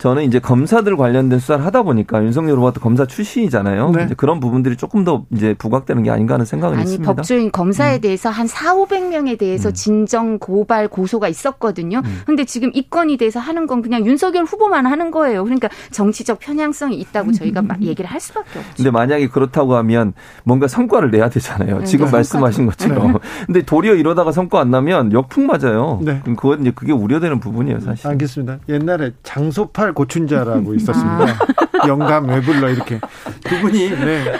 [0.00, 3.90] 저는 이제 검사들 관련된 수사를 하다 보니까 윤석열 후보가 검사 출신이잖아요.
[3.90, 4.04] 네.
[4.04, 7.14] 이제 그런 부분들이 조금 더 이제 부각되는 게 아닌가 하는 생각은 아니, 있습니다.
[7.14, 8.00] 법조인 검사에 음.
[8.00, 9.74] 대해서 한 4, 500명에 대해서 음.
[9.74, 12.00] 진정 고발 고소가 있었거든요.
[12.02, 12.22] 음.
[12.24, 15.44] 근데 지금 이 건이 돼서 하는 건 그냥 윤석열 후보만 하는 거 예요.
[15.44, 18.72] 그러니까 정치적 편향성이 있다고 저희가 얘기를 할 수밖에 없죠.
[18.76, 20.12] 근데 만약에 그렇다고 하면
[20.44, 21.80] 뭔가 성과를 내야 되잖아요.
[21.80, 23.12] 네, 지금 네, 말씀하신 것처럼.
[23.12, 23.18] 네.
[23.46, 26.00] 근데 도리어 이러다가 성과 안 나면 역풍 맞아요.
[26.02, 26.20] 네.
[26.22, 28.06] 그럼 그건 이제 그게 우려되는 부분이에요, 사실.
[28.06, 28.58] 알겠습니다.
[28.68, 31.24] 옛날에 장소팔 고춘자라고 있었습니다.
[31.24, 31.88] 아.
[31.88, 33.00] 영감 외불러 이렇게
[33.44, 34.32] 두 분이 네.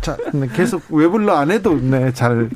[0.00, 2.48] 자, 네, 계속 외불러 안 해도 네, 잘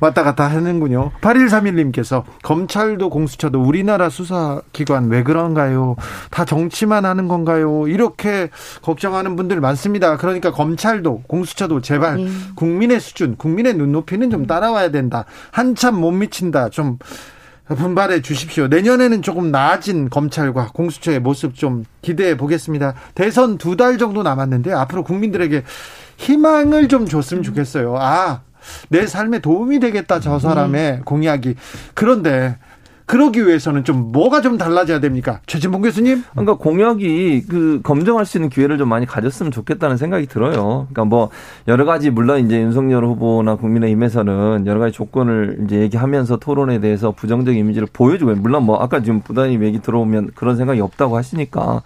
[0.00, 1.12] 왔다 갔다 하는군요.
[1.20, 5.96] 8131님께서 검찰도 공수처도 우리나라 수사기관 왜 그런가요?
[6.30, 7.86] 다 정치만 하는 건가요?
[7.86, 8.50] 이렇게
[8.82, 10.16] 걱정하는 분들 많습니다.
[10.16, 12.28] 그러니까 검찰도 공수처도 제발 네.
[12.56, 15.24] 국민의 수준, 국민의 눈높이는 좀 따라와야 된다.
[15.50, 16.70] 한참 못 미친다.
[16.70, 16.98] 좀
[17.68, 18.66] 분발해 주십시오.
[18.66, 22.94] 내년에는 조금 나아진 검찰과 공수처의 모습 좀 기대해 보겠습니다.
[23.14, 25.62] 대선 두 달 정도 남았는데 앞으로 국민들에게
[26.16, 27.96] 희망을 좀 줬으면 좋겠어요.
[27.96, 28.40] 아,
[28.88, 31.02] 내 삶에 도움이 되겠다 저 사람의 음.
[31.04, 31.56] 공약이.
[31.94, 32.56] 그런데
[33.10, 35.40] 그러기 위해서는 좀 뭐가 좀 달라져야 됩니까?
[35.48, 36.22] 최진봉 교수님?
[36.30, 40.86] 그러니까 공약이 그 검증할 수 있는 기회를 좀 많이 가졌으면 좋겠다는 생각이 들어요.
[40.90, 41.28] 그러니까 뭐
[41.66, 47.56] 여러 가지 물론 이제 윤석열 후보나 국민의힘에서는 여러 가지 조건을 이제 얘기하면서 토론에 대해서 부정적
[47.56, 51.82] 이미지를 보여주고 물론 뭐 아까 지금 부단님 얘기 들어오면 그런 생각이 없다고 하시니까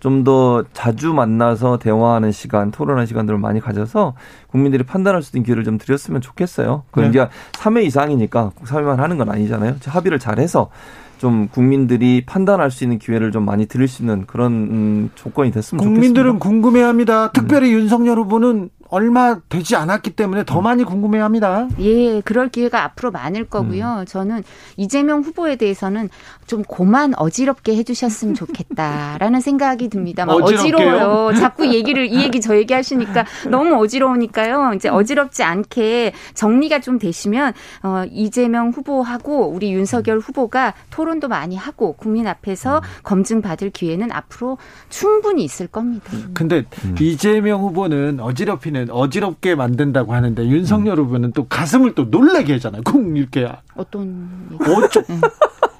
[0.00, 4.14] 좀 더 자주 만나서 대화하는 시간, 토론하는 시간들을 많이 가져서
[4.48, 6.84] 국민들이 판단할 수 있는 기회를 좀 드렸으면 좋겠어요.
[6.90, 7.08] 그 네.
[7.08, 9.76] 이제 3회 이상이니까 3회만 하는 건 아니잖아요.
[9.86, 10.70] 합의를 잘해서
[11.18, 15.82] 좀 국민들이 판단할 수 있는 기회를 좀 많이 드릴 수 있는 그런 음, 조건이 됐으면
[15.82, 16.38] 국민들은 좋겠습니다.
[16.38, 17.32] 국민들은 궁금해합니다.
[17.32, 17.80] 특별히 음.
[17.80, 20.64] 윤석열 후보는 얼마 되지 않았기 때문에 더 음.
[20.64, 21.68] 많이 궁금해합니다.
[21.78, 24.00] 예, 그럴 기회가 앞으로 많을 거고요.
[24.00, 24.04] 음.
[24.04, 24.42] 저는
[24.76, 26.08] 이재명 후보에 대해서는
[26.46, 30.26] 좀 고만 어지럽게 해주셨으면 좋겠다라는 생각이 듭니다.
[30.26, 31.34] 막 어지러워요.
[31.36, 34.72] 자꾸 얘기를 이 얘기 저 얘기 하시니까 너무 어지러우니까요.
[34.74, 37.52] 이제 어지럽지 않게 정리가 좀 되시면
[37.84, 42.82] 어, 이재명 후보하고 우리 윤석열 후보가 토론도 많이 하고 국민 앞에서 음.
[43.04, 46.10] 검증 받을 기회는 앞으로 충분히 있을 겁니다.
[46.34, 46.96] 근데 음.
[46.98, 51.04] 이재명 후보는 어지럽히는 얘기는 어지럽게 만든다고 하는데 윤석열 음.
[51.04, 52.82] 후보는 또 가슴을 또 놀라게 하잖아요.
[52.82, 54.28] 쿵 이렇게 어떤
[54.60, 55.20] 어쩌, 네.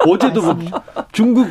[0.07, 0.57] 어제도 뭐
[1.13, 1.47] 중국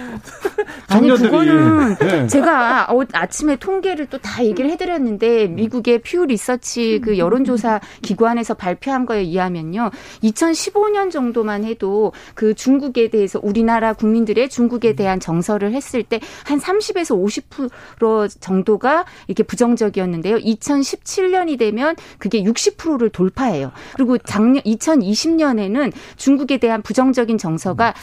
[0.88, 1.29] 아니 청년들이.
[1.29, 2.27] 그거는 네.
[2.27, 9.05] 제가 어, 아침에 통계를 또 다 얘기를 해드렸는데 미국의 퓨 리서치 그 여론조사 기관에서 발표한
[9.05, 9.91] 거에 의하면요,
[10.23, 17.69] 2015년 정도만 해도 그 중국에 대해서 우리나라 국민들의 중국에 대한 정서를 했을 때 한 30에서
[17.99, 20.38] 50% 정도가 이렇게 부정적이었는데요.
[20.38, 23.71] 2017년이 되면 그게 60%를 돌파해요.
[23.95, 27.93] 그리고 작년 2020년에는 중국에 대한 부정적인 정서가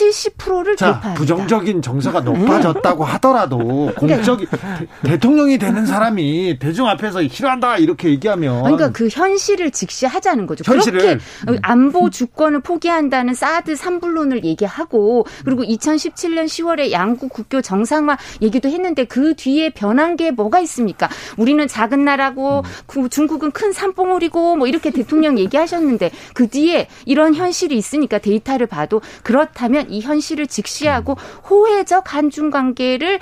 [0.00, 1.14] 70%를 자, 돌파합니다.
[1.14, 8.90] 부정적인 정서가 높아졌다고 하더라도 공적이 대- 대통령이 되는 사람이 대중 앞에서 싫어한다 이렇게 얘기하면 그러니까
[8.92, 10.64] 그 현실을 직시하자는 거죠.
[10.70, 10.98] 현실을.
[11.00, 19.04] 그렇게 안보 주권을 포기한다는 사드 3불론을 얘기하고 그리고 2017년 10월에 양국 국교 정상화 얘기도 했는데
[19.04, 21.08] 그 뒤에 변한 게 뭐가 있습니까?
[21.36, 27.76] 우리는 작은 나라고 그 중국은 큰 산봉우리고 뭐 이렇게 대통령 얘기하셨는데 그 뒤에 이런 현실이
[27.76, 31.16] 있으니까 데이터를 봐도 그렇다면 이 현실을 직시하고
[31.48, 33.18] 호혜적 한중 관계를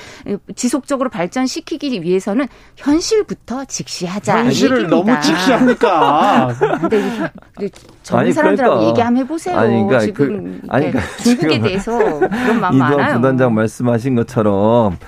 [0.57, 2.47] 지속적으로 발전시키기 위해서는
[2.77, 4.45] 현실부터 직시하자.
[4.45, 4.89] 현실을.
[4.89, 6.49] 너무 직시합니까?
[6.81, 7.71] 근데
[8.03, 8.89] 젊은 사람들하고 그러니까.
[8.91, 9.59] 얘기 한번 해보세요.
[9.59, 13.15] 아니, 그러니까 지금 그- 아니, 그러니까 중국에 지금 대해서 그런 마음 많아요.
[13.17, 14.99] 부단장 말씀하신 것처럼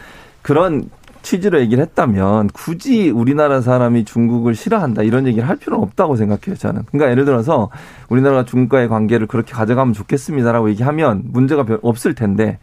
[0.43, 0.89] 그런
[1.27, 6.83] 취지로 얘기를 했다면 굳이 우리나라 사람이 중국을 싫어한다 이런 얘기를 할 필요는 없다고 생각해요 저는.
[6.87, 7.69] 그러니까 예를 들어서
[8.09, 12.61] 우리나라가 중국과의 관계를 그렇게 가져가면 좋겠습니다라고 얘기하면 문제가 별- 없을 텐데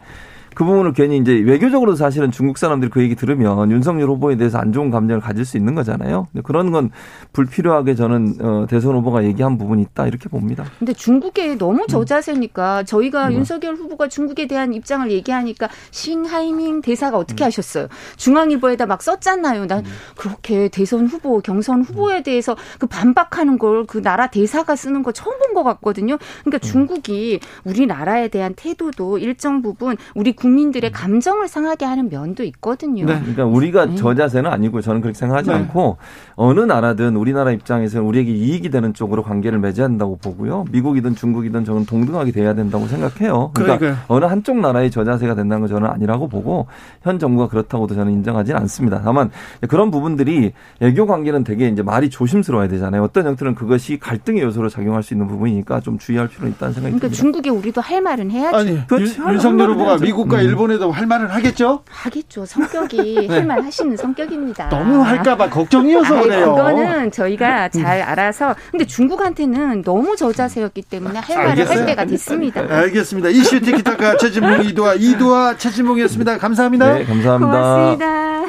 [0.54, 4.72] 그 부분을 괜히 이제 외교적으로 사실은 중국 사람들이 그 얘기 들으면 윤석열 후보에 대해서 안
[4.72, 6.28] 좋은 감정을 가질 수 있는 거잖아요.
[6.32, 6.90] 근데 그런 건
[7.32, 10.64] 불필요하게 저는 어, 대선 후보가 얘기한 부분이 있다 이렇게 봅니다.
[10.78, 11.58] 근데 중국에 음.
[11.58, 17.46] 너무 저자세니까 저희가 윤석열 후보가 중국에 대한 입장을 얘기하니까 싱하이밍 대사가 어떻게 음.
[17.46, 17.88] 하셨어요?
[18.16, 19.66] 중앙일보에다 막 썼잖아요.
[19.66, 19.84] 난
[20.16, 25.38] 그렇게 대선 후보, 경선 후보에 대해서 그 반박하는 걸 그 나라 대사가 쓰는 거 처음
[25.38, 26.16] 본 것 같거든요.
[26.44, 26.68] 그러니까 음.
[26.68, 33.06] 중국이 우리나라에 대한 태도도 일정 부분 우리 국민들의 감정을 상하게 하는 면도 있거든요.
[33.06, 33.18] 네.
[33.18, 33.94] 그러니까 우리가 네.
[33.94, 35.56] 저 자세는 아니고 저는 그렇게 생각하지 네.
[35.56, 35.96] 않고
[36.36, 40.66] 어느 나라든 우리나라 입장에서는 우리에게 이익이 되는 쪽으로 관계를 맺어야 된다고 보고요.
[40.70, 43.52] 미국이든 중국이든 저는 동등하게 돼야 된다고 생각해요.
[43.54, 44.04] 그러니까 그러니까요.
[44.08, 46.66] 어느 한쪽 나라의 저 자세가 된다는 건 저는 아니라고 보고
[47.02, 49.00] 현 정부가 그렇다고도 저는 인정하지는 않습니다.
[49.02, 49.30] 다만
[49.70, 53.02] 그런 부분들이 외교 관계는 되게 이제 말이 조심스러워야 되잖아요.
[53.02, 57.08] 어떤 형태는 그것이 갈등의 요소로 작용할 수 있는 부분이니까 좀 주의할 필요는 있다는 생각이 그러니까
[57.08, 57.16] 듭니다.
[57.22, 58.56] 중국에 우리도 할 말은 해야지.
[58.56, 58.70] 아니.
[58.74, 60.04] 윤- 할 윤석열 후보가 해야죠.
[60.34, 60.44] 미국과 음.
[60.48, 61.82] 일본에도 할 말은 하겠죠?
[61.88, 62.44] 하겠죠.
[62.46, 64.68] 성격이 할말 하시는 성격입니다.
[64.68, 64.76] 네.
[64.76, 66.54] 너무 할까봐 걱정이어서 아이, 그래요.
[66.54, 71.78] 그거는 저희가 잘 알아서 근데 중국한테는 너무 저자세였기 때문에 할 말을 알겠어요.
[71.78, 72.60] 할 때가 됐습니다.
[72.60, 73.28] 알겠습니다.
[73.30, 76.38] 이슈 티키타카 최진봉 이도아 이도아 최진봉이었습니다.
[76.38, 76.94] 감사합니다.
[76.94, 77.52] 네, 감사합니다.
[77.52, 78.44] 고맙습니다.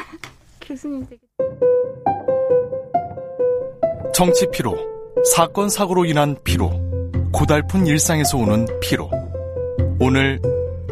[0.61, 1.21] 교수님 되게
[4.13, 4.77] 정치 피로,
[5.35, 6.71] 사건 사고로 인한 피로,
[7.33, 9.09] 고달픈 일상에서 오는 피로.
[9.99, 10.39] 오늘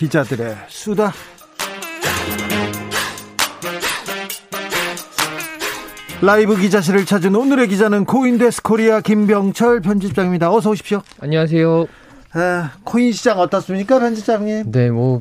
[0.00, 1.12] 기자들의 수다.
[6.22, 10.50] 라이브 기자실을 찾은 오늘의 기자는 코인데스크 코리아 김병철 편집장입니다.
[10.50, 11.02] 어서 오십시오.
[11.20, 11.86] 안녕하세요.
[12.32, 14.72] 아, 코인 시장 어떻습니까, 편집장님?
[14.72, 15.20] 네, 뭐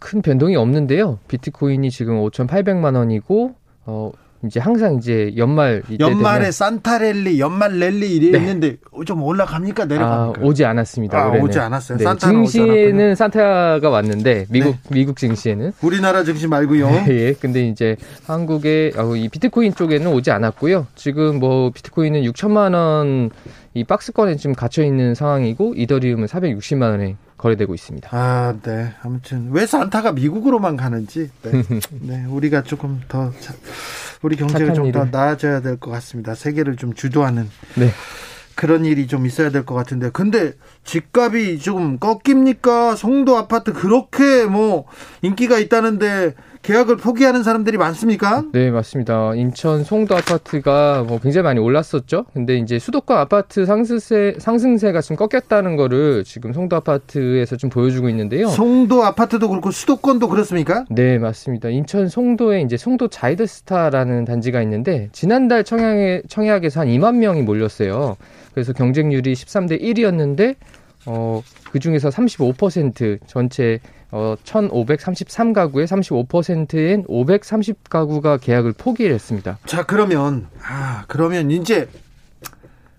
[0.00, 1.20] 큰 변동이 없는데요.
[1.28, 3.54] 비트코인이 지금 5,800만 원이고
[3.86, 4.10] 어
[4.44, 8.38] 이제 항상 이제 연말 이때 연말에 산타랠리, 연말 랠리 이래 네.
[8.38, 10.42] 있는데 좀 올라갑니까, 아, 내려갑니까?
[10.46, 11.18] 오지 않았습니다.
[11.18, 11.28] 아.
[11.30, 11.98] 오지 않았어요.
[11.98, 14.78] 네, 증시에는 산타가 왔는데 미국 네.
[14.90, 16.88] 미국 증시에는 우리나라 증시 말고요.
[17.08, 17.96] 예, 근데 이제
[18.26, 20.86] 한국의 아, 이 비트코인 쪽에는 오지 않았고요.
[20.94, 23.30] 지금 뭐 비트코인은 6천만 원
[23.76, 28.08] 이 박스권에 지금 갇혀 있는 상황이고 이더리움은 460만 원에 거래되고 있습니다.
[28.12, 28.92] 아, 네.
[29.02, 31.50] 아무튼 왜 산타가 미국으로만 가는지, 네,
[32.00, 33.54] 네 우리가 조금 더 자-
[34.22, 35.04] 우리 경제가 좀 더.
[35.04, 36.34] 나아져야 될 것 같습니다.
[36.34, 37.90] 세계를 좀 주도하는 네.
[38.54, 40.52] 그런 일이 좀 있어야 될 것 같은데, 근데
[40.84, 42.96] 집값이 좀 꺾입니까?
[42.96, 44.86] 송도 아파트 그렇게 뭐
[45.20, 46.34] 인기가 있다는데
[46.66, 48.42] 계약을 포기하는 사람들이 많습니까?
[48.50, 49.36] 네, 맞습니다.
[49.36, 52.24] 인천 송도 아파트가 뭐 굉장히 많이 올랐었죠.
[52.34, 58.48] 근데 이제 수도권 아파트 상승세, 상승세가 좀 꺾였다는 거를 지금 송도 아파트에서 좀 보여주고 있는데요.
[58.48, 60.84] 송도 아파트도 그렇고 수도권도 그렇습니까?
[60.90, 61.68] 네, 맞습니다.
[61.68, 68.16] 인천 송도에 이제 송도 자이드스타라는 단지가 있는데 지난달 청약에 청약에서 한 2만 명이 몰렸어요.
[68.52, 70.56] 그래서 경쟁률이 13대 1이었는데
[71.06, 73.78] 어, 그 중에서 35% 전체
[74.10, 79.58] 어, 1,533가구의 35%인 530가구가 계약을 포기를 했습니다.
[79.66, 81.88] 자, 그러면, 아, 그러면 이제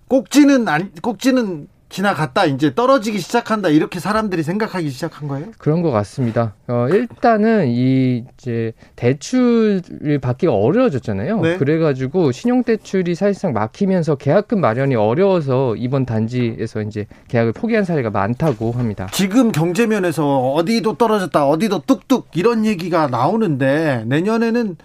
[0.08, 5.46] 꼭지는, 안, 꼭지는 지나갔다, 이제 떨어지기 시작한다, 이렇게 사람들이 생각하기 시작한 거예요?
[5.58, 6.54] 그런 것 같습니다.
[6.66, 11.40] 어, 일단은 이 이제 대출을 받기가 어려워졌잖아요.
[11.40, 11.56] 네.
[11.56, 18.72] 그래가지고 신용 대출이 사실상 막히면서 계약금 마련이 어려워서 이번 단지에서 이제 계약을 포기한 사례가 많다고
[18.72, 19.08] 합니다.
[19.12, 24.76] 지금 경제면에서 어디도 떨어졌다, 어디도 뚝뚝 이런 얘기가 나오는데 내년에는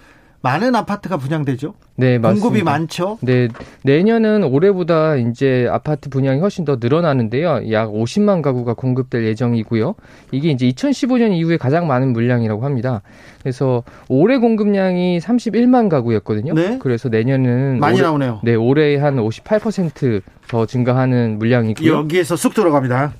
[0.43, 1.73] 많은 아파트가 분양되죠?
[1.95, 2.43] 네, 맞습니다.
[2.43, 3.17] 공급이 많죠?
[3.21, 3.47] 네,
[3.83, 7.71] 내년은 올해보다 이제 아파트 분양이 훨씬 더 늘어나는데요.
[7.71, 9.95] 약 50만 가구가 공급될 예정이고요.
[10.31, 13.03] 이게 이제 2015년 이후에 가장 많은 물량이라고 합니다.
[13.41, 16.53] 그래서 올해 공급량이 31만 가구였거든요.
[16.55, 16.77] 네.
[16.81, 18.41] 그래서 내년은 많이 올해, 나오네요.
[18.43, 21.89] 네, 올해 한 58%더 증가하는 물량이고요.
[21.89, 23.13] 여기에서 쑥 들어갑니다.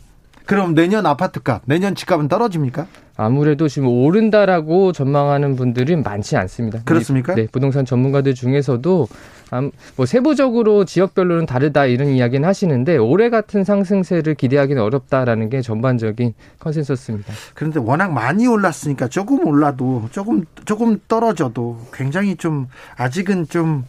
[0.45, 2.85] 그럼 내년 아파트값, 내년 집값은 떨어집니까?
[3.15, 6.81] 아무래도 지금 오른다라고 전망하는 분들은 많지 않습니다.
[6.83, 7.35] 그렇습니까?
[7.35, 9.07] 네, 부동산 전문가들 중에서도
[9.51, 16.33] 암- 뭐 세부적으로 지역별로는 다르다 이런 이야기는 하시는데 올해 같은 상승세를 기대하기는 어렵다라는 게 전반적인
[16.59, 17.31] consensus입니다.
[17.53, 23.85] 그런데 워낙 많이 올랐으니까 조금 올라도 조금 조금 떨어져도 굉장히 좀 아직은 좀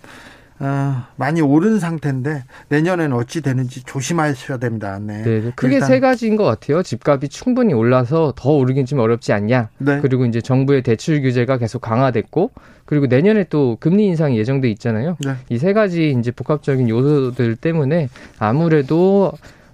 [0.61, 4.99] 어, 많이 오른 상태인데 내년에는 어찌 되는지 조심하셔야 됩니다.
[5.01, 5.23] 네.
[5.23, 6.83] 네, 크게 일단- 세 가지인 것 같아요.
[6.83, 9.69] 집값이 충분히 올라서 더 오르긴 좀 어렵지 않냐.
[9.79, 9.99] 네.
[10.01, 12.53] 그리고 이제 정부의 대출 규제가 계속 강화됐고,
[12.85, 15.17] 그리고 내년에 또 금리 인상이 예정돼 있잖아요.
[15.25, 15.35] 네.
[15.49, 19.33] 이세 가지 이제 복합적인 요소들 때문에 아무래도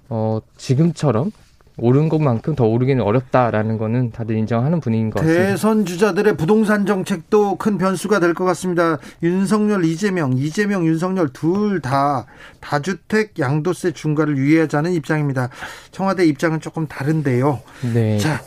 [0.09, 1.31] 어 지금처럼
[1.77, 5.43] 오른 것만큼 더 오르기는 어렵다라는 거는 다들 인정하는 분위기인 것 같습니다.
[5.45, 8.97] 대선 주자들의 부동산 정책도 큰 변수가 될 것 같습니다.
[9.23, 12.25] 윤석열, 이재명, 이재명, 윤석열 둘 다
[12.59, 15.49] 다주택 양도세 중과를 유예하자는 입장입니다.
[15.91, 17.61] 청와대 입장은 조금 다른데요.
[17.93, 18.17] 네.
[18.19, 18.41] 자,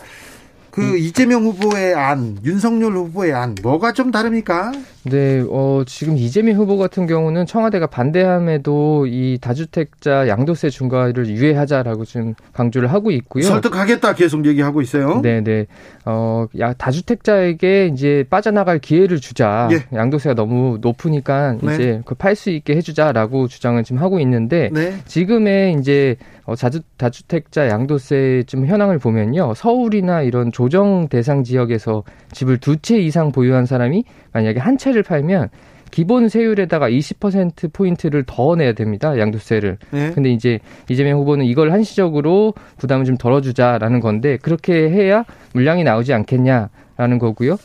[0.71, 4.73] 그 이재명 후보의 안, 윤석열 후보의 안, 뭐가 좀 다릅니까?
[5.11, 12.35] 네, 어, 지금 이재명 후보 같은 경우는 청와대가 반대함에도 이 다주택자 양도세 중과를 유예하자라고 지금
[12.55, 13.43] 강조를 하고 있고요.
[13.45, 15.21] 설득하겠다 계속 얘기하고 있어요.
[15.21, 15.67] 네, 네.
[16.07, 19.69] 어, 야, 다주택자에게 이제 빠져나갈 기회를 주자.
[19.73, 19.85] 예.
[19.95, 21.75] 양도세가 너무 높으니까 네.
[21.75, 24.95] 이제 그 팔 수 있게 해주자라고 주장을 지금 하고 있는데 네.
[25.05, 29.53] 지금의 이제 어, 자주, 다주택자 양도세 좀 현황을 보면요.
[29.55, 35.49] 서울이나 이런 조정 대상 지역에서 집을 두 채 이상 보유한 사람이 만약에 한 채를 팔면
[35.91, 39.17] 기본 세율에다가 20% 포인트를 더 내야 됩니다.
[39.17, 39.79] 양도세를.
[39.93, 40.11] 네.
[40.13, 47.19] 근데 이제 이재명 후보는 이걸 한시적으로 부담을 좀 덜어주자라는 건데 그렇게 해야 물량이 나오지 않겠냐라는
[47.21, 47.59] 거고요.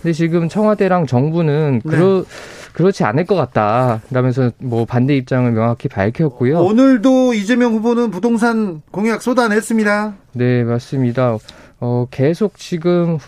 [0.00, 1.90] 근데 지금 청와대랑 정부는 네.
[1.90, 2.24] 그러
[2.72, 6.60] 그렇지 않을 것 같다라면서 뭐 반대 입장을 명확히 밝혔고요.
[6.60, 10.14] 오늘도 이재명 후보는 부동산 공약 쏟아냈습니다.
[10.34, 11.36] 네 맞습니다.
[11.80, 13.18] 어 계속 지금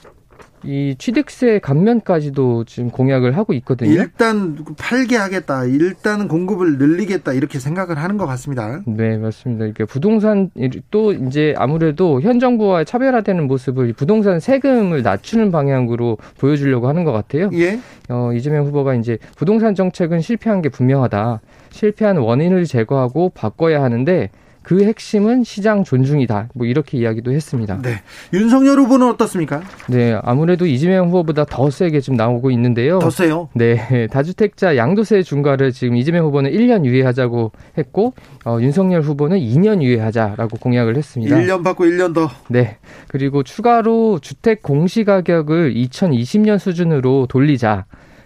[0.64, 3.90] 이 취득세 감면까지도 지금 공약을 하고 있거든요.
[3.90, 5.64] 일단 팔게 하겠다.
[5.64, 7.32] 일단 공급을 늘리겠다.
[7.32, 8.82] 이렇게 생각을 하는 것 같습니다.
[8.86, 9.66] 네, 맞습니다.
[9.66, 10.50] 이게 부동산
[10.90, 17.50] 또 이제 아무래도 현 정부와 차별화되는 모습을 부동산 세금을 낮추는 방향으로 보여주려고 하는 것 같아요.
[17.52, 17.78] 예.
[18.08, 21.40] 어, 이재명 후보가 이제 부동산 정책은 실패한 게 분명하다.
[21.70, 24.30] 실패한 원인을 제거하고 바꿔야 하는데
[24.64, 26.48] 그 핵심은 시장 존중이다.
[26.54, 27.80] 뭐 이렇게 이야기도 했습니다.
[27.82, 28.00] 네.
[28.32, 29.62] 윤석열 후보는 어떻습니까?
[29.88, 32.98] 네, 아무래도 이재명 후보보다 더 세게 좀 나오고 있는데요.
[32.98, 33.50] 더 세요.
[33.54, 33.76] 네,
[34.10, 38.14] 다주택자 양도세 중과를 지금 이재명 후보는 1년 유예하자고 했고
[38.46, 41.36] 어, 윤석열 후보는 2년 유예하자라고 공약을 했습니다.
[41.36, 42.30] 1년 받고 1년 더.
[42.48, 42.78] 네.
[43.08, 47.84] 그리고 추가로 주택 공시 가격을 2020년 수준으로 돌리자.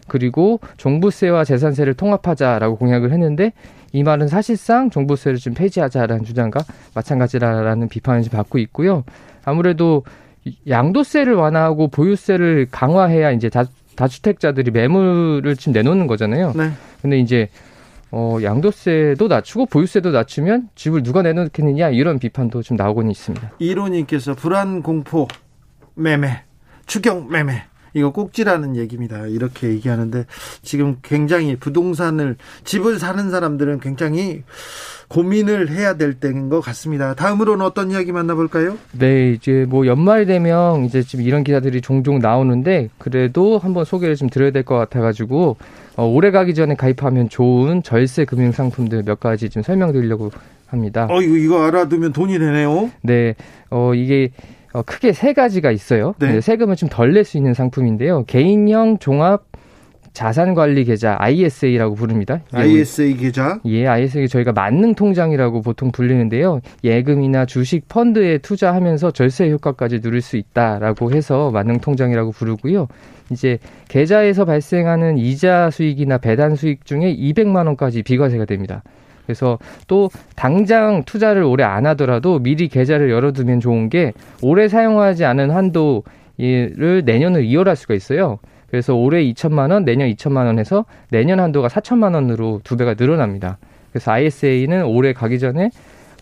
[0.08, 3.52] 그리고 종부세와 재산세를 통합하자라고 공약을 했는데
[3.92, 6.60] 이 말은 사실상 종부세를 좀 폐지하자라는 주장과
[6.94, 9.04] 마찬가지라는 비판을 받고 있고요.
[9.44, 10.02] 아무래도
[10.68, 13.64] 양도세를 완화하고 보유세를 강화해야 이제 다,
[13.96, 16.52] 다주택자들이 매물을 지금 내놓는 거잖아요.
[16.56, 16.70] 네.
[17.02, 17.48] 근데 이제
[18.10, 23.52] 어, 양도세도 낮추고 보유세도 낮추면 집을 누가 내놓겠느냐 이런 비판도 좀 나오고는 있습니다.
[23.58, 25.28] 이론님께서 불안 공포
[25.94, 26.42] 매매,
[26.86, 27.64] 추경 매매.
[27.94, 29.26] 이거 꼭지라는 얘기입니다.
[29.26, 30.24] 이렇게 얘기하는데
[30.62, 34.42] 지금 굉장히 부동산을 집을 사는 사람들은 굉장히
[35.08, 37.14] 고민을 해야 될 때인 것 같습니다.
[37.14, 38.76] 다음으로는 어떤 이야기 만나볼까요?
[38.92, 44.28] 네, 이제 뭐 연말 되면 이제 지금 이런 기사들이 종종 나오는데 그래도 한번 소개를 좀
[44.28, 45.56] 드려야 될 것 같아가지고
[45.96, 50.30] 어, 올해 가기 전에 가입하면 좋은 절세 금융 상품들 몇 가지 좀 설명드리려고
[50.66, 51.06] 합니다.
[51.10, 52.90] 어, 이거, 이거 알아두면 돈이 되네요.
[53.02, 53.34] 네,
[53.70, 54.30] 어 이게
[54.72, 56.14] 어, 크게 세 가지가 있어요.
[56.18, 56.32] 네.
[56.34, 58.24] 네, 세금을 좀 덜 낼 수 있는 상품인데요.
[58.26, 59.44] 개인형 종합
[60.14, 62.40] 자산관리 계좌 ISA라고 부릅니다.
[62.52, 63.60] ISA 계좌?
[63.66, 66.60] 예, ISA 저희가 만능 통장이라고 보통 불리는데요.
[66.82, 72.88] 예금이나 주식 펀드에 투자하면서 절세 효과까지 누릴 수 있다라고 해서 만능 통장이라고 부르고요.
[73.30, 78.82] 이제 계좌에서 발생하는 이자 수익이나 배당 수익 중에 200만 원까지 비과세가 됩니다.
[79.28, 79.58] 그래서
[79.88, 86.02] 또 당장 투자를 오래 안 하더라도 미리 계좌를 열어두면 좋은 게 오래 사용하지 않은 한도를
[87.04, 88.38] 내년을 이월할 수가 있어요.
[88.70, 93.58] 그래서 올해 2천만 원, 내년 2천만 원에서 내년 한도가 4천만 원으로 두 배가 늘어납니다.
[93.92, 95.68] 그래서 ISA는 올해 가기 전에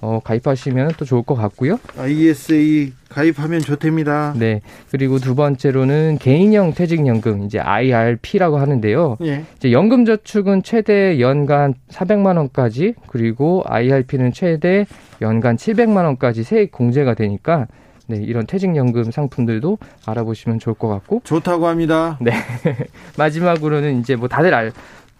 [0.01, 1.79] 어, 가입하시면 또 좋을 것 같고요.
[1.97, 4.35] ISA 가입하면 좋답니다.
[4.37, 4.61] 네.
[4.91, 9.17] 그리고 두 번째로는 개인형 퇴직연금, 이제 IRP라고 하는데요.
[9.23, 9.45] 예.
[9.57, 14.87] 이제 연금저축은 최대 연간 400만 원까지, 그리고 IRP는 최대
[15.23, 17.67] 연간 700만 원까지 세액 공제가 되니까
[18.09, 21.23] 네, 이런 퇴직연금 상품들도 알아보시면 좋을 것 같고.
[21.25, 22.19] 좋다고 합니다.
[22.21, 22.33] 네.
[23.19, 24.73] 마지막으로는 이제 뭐 다들 알,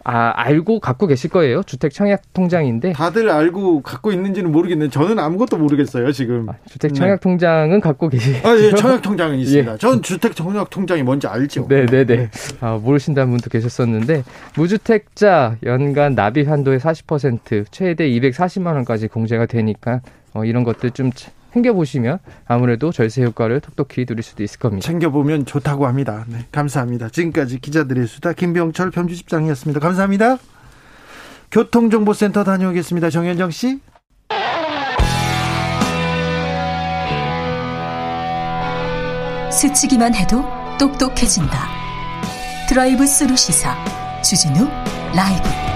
[0.09, 1.65] 아, 알고 갖고 계실 거예요.
[1.65, 2.93] 주택 청약 통장인데.
[2.93, 6.49] 다들 알고 갖고 있는지는 모르겠는데 저는 아무것도 모르겠어요, 지금.
[6.49, 9.73] 아, 주택 청약 통장은 갖고 계시 아, 예, 청약 통장은 있습니다.
[9.73, 9.77] 예.
[9.79, 11.67] 전 주택 청약 통장이 뭔지 알죠.
[11.69, 12.31] 네, 네, 네.
[12.61, 14.23] 아, 모르신다는 분도 계셨었는데
[14.57, 20.03] 무주택자 연간 납입 한도의 40% 최대 240만 원까지 공제가 되니까
[20.35, 21.11] 어, 이런 것들 좀
[21.57, 24.87] 챙겨보시면 아무래도 절세 효과를 톡톡히 누릴 수도 있을 겁니다.
[24.87, 26.25] 챙겨보면 좋다고 합니다.
[26.29, 27.09] 네, 감사합니다.
[27.09, 29.81] 지금까지 기자들의 수다 김병철 편집장이었습니다.
[29.81, 30.37] 감사합니다.
[31.51, 33.11] 교통정보센터 다녀오겠습니다.
[33.11, 33.81] 정현정 씨.
[39.51, 40.45] 스치기만 해도
[40.79, 41.69] 똑똑해진다.
[42.69, 43.75] drive through 시사
[44.23, 44.69] 주진우
[45.15, 45.76] 라이브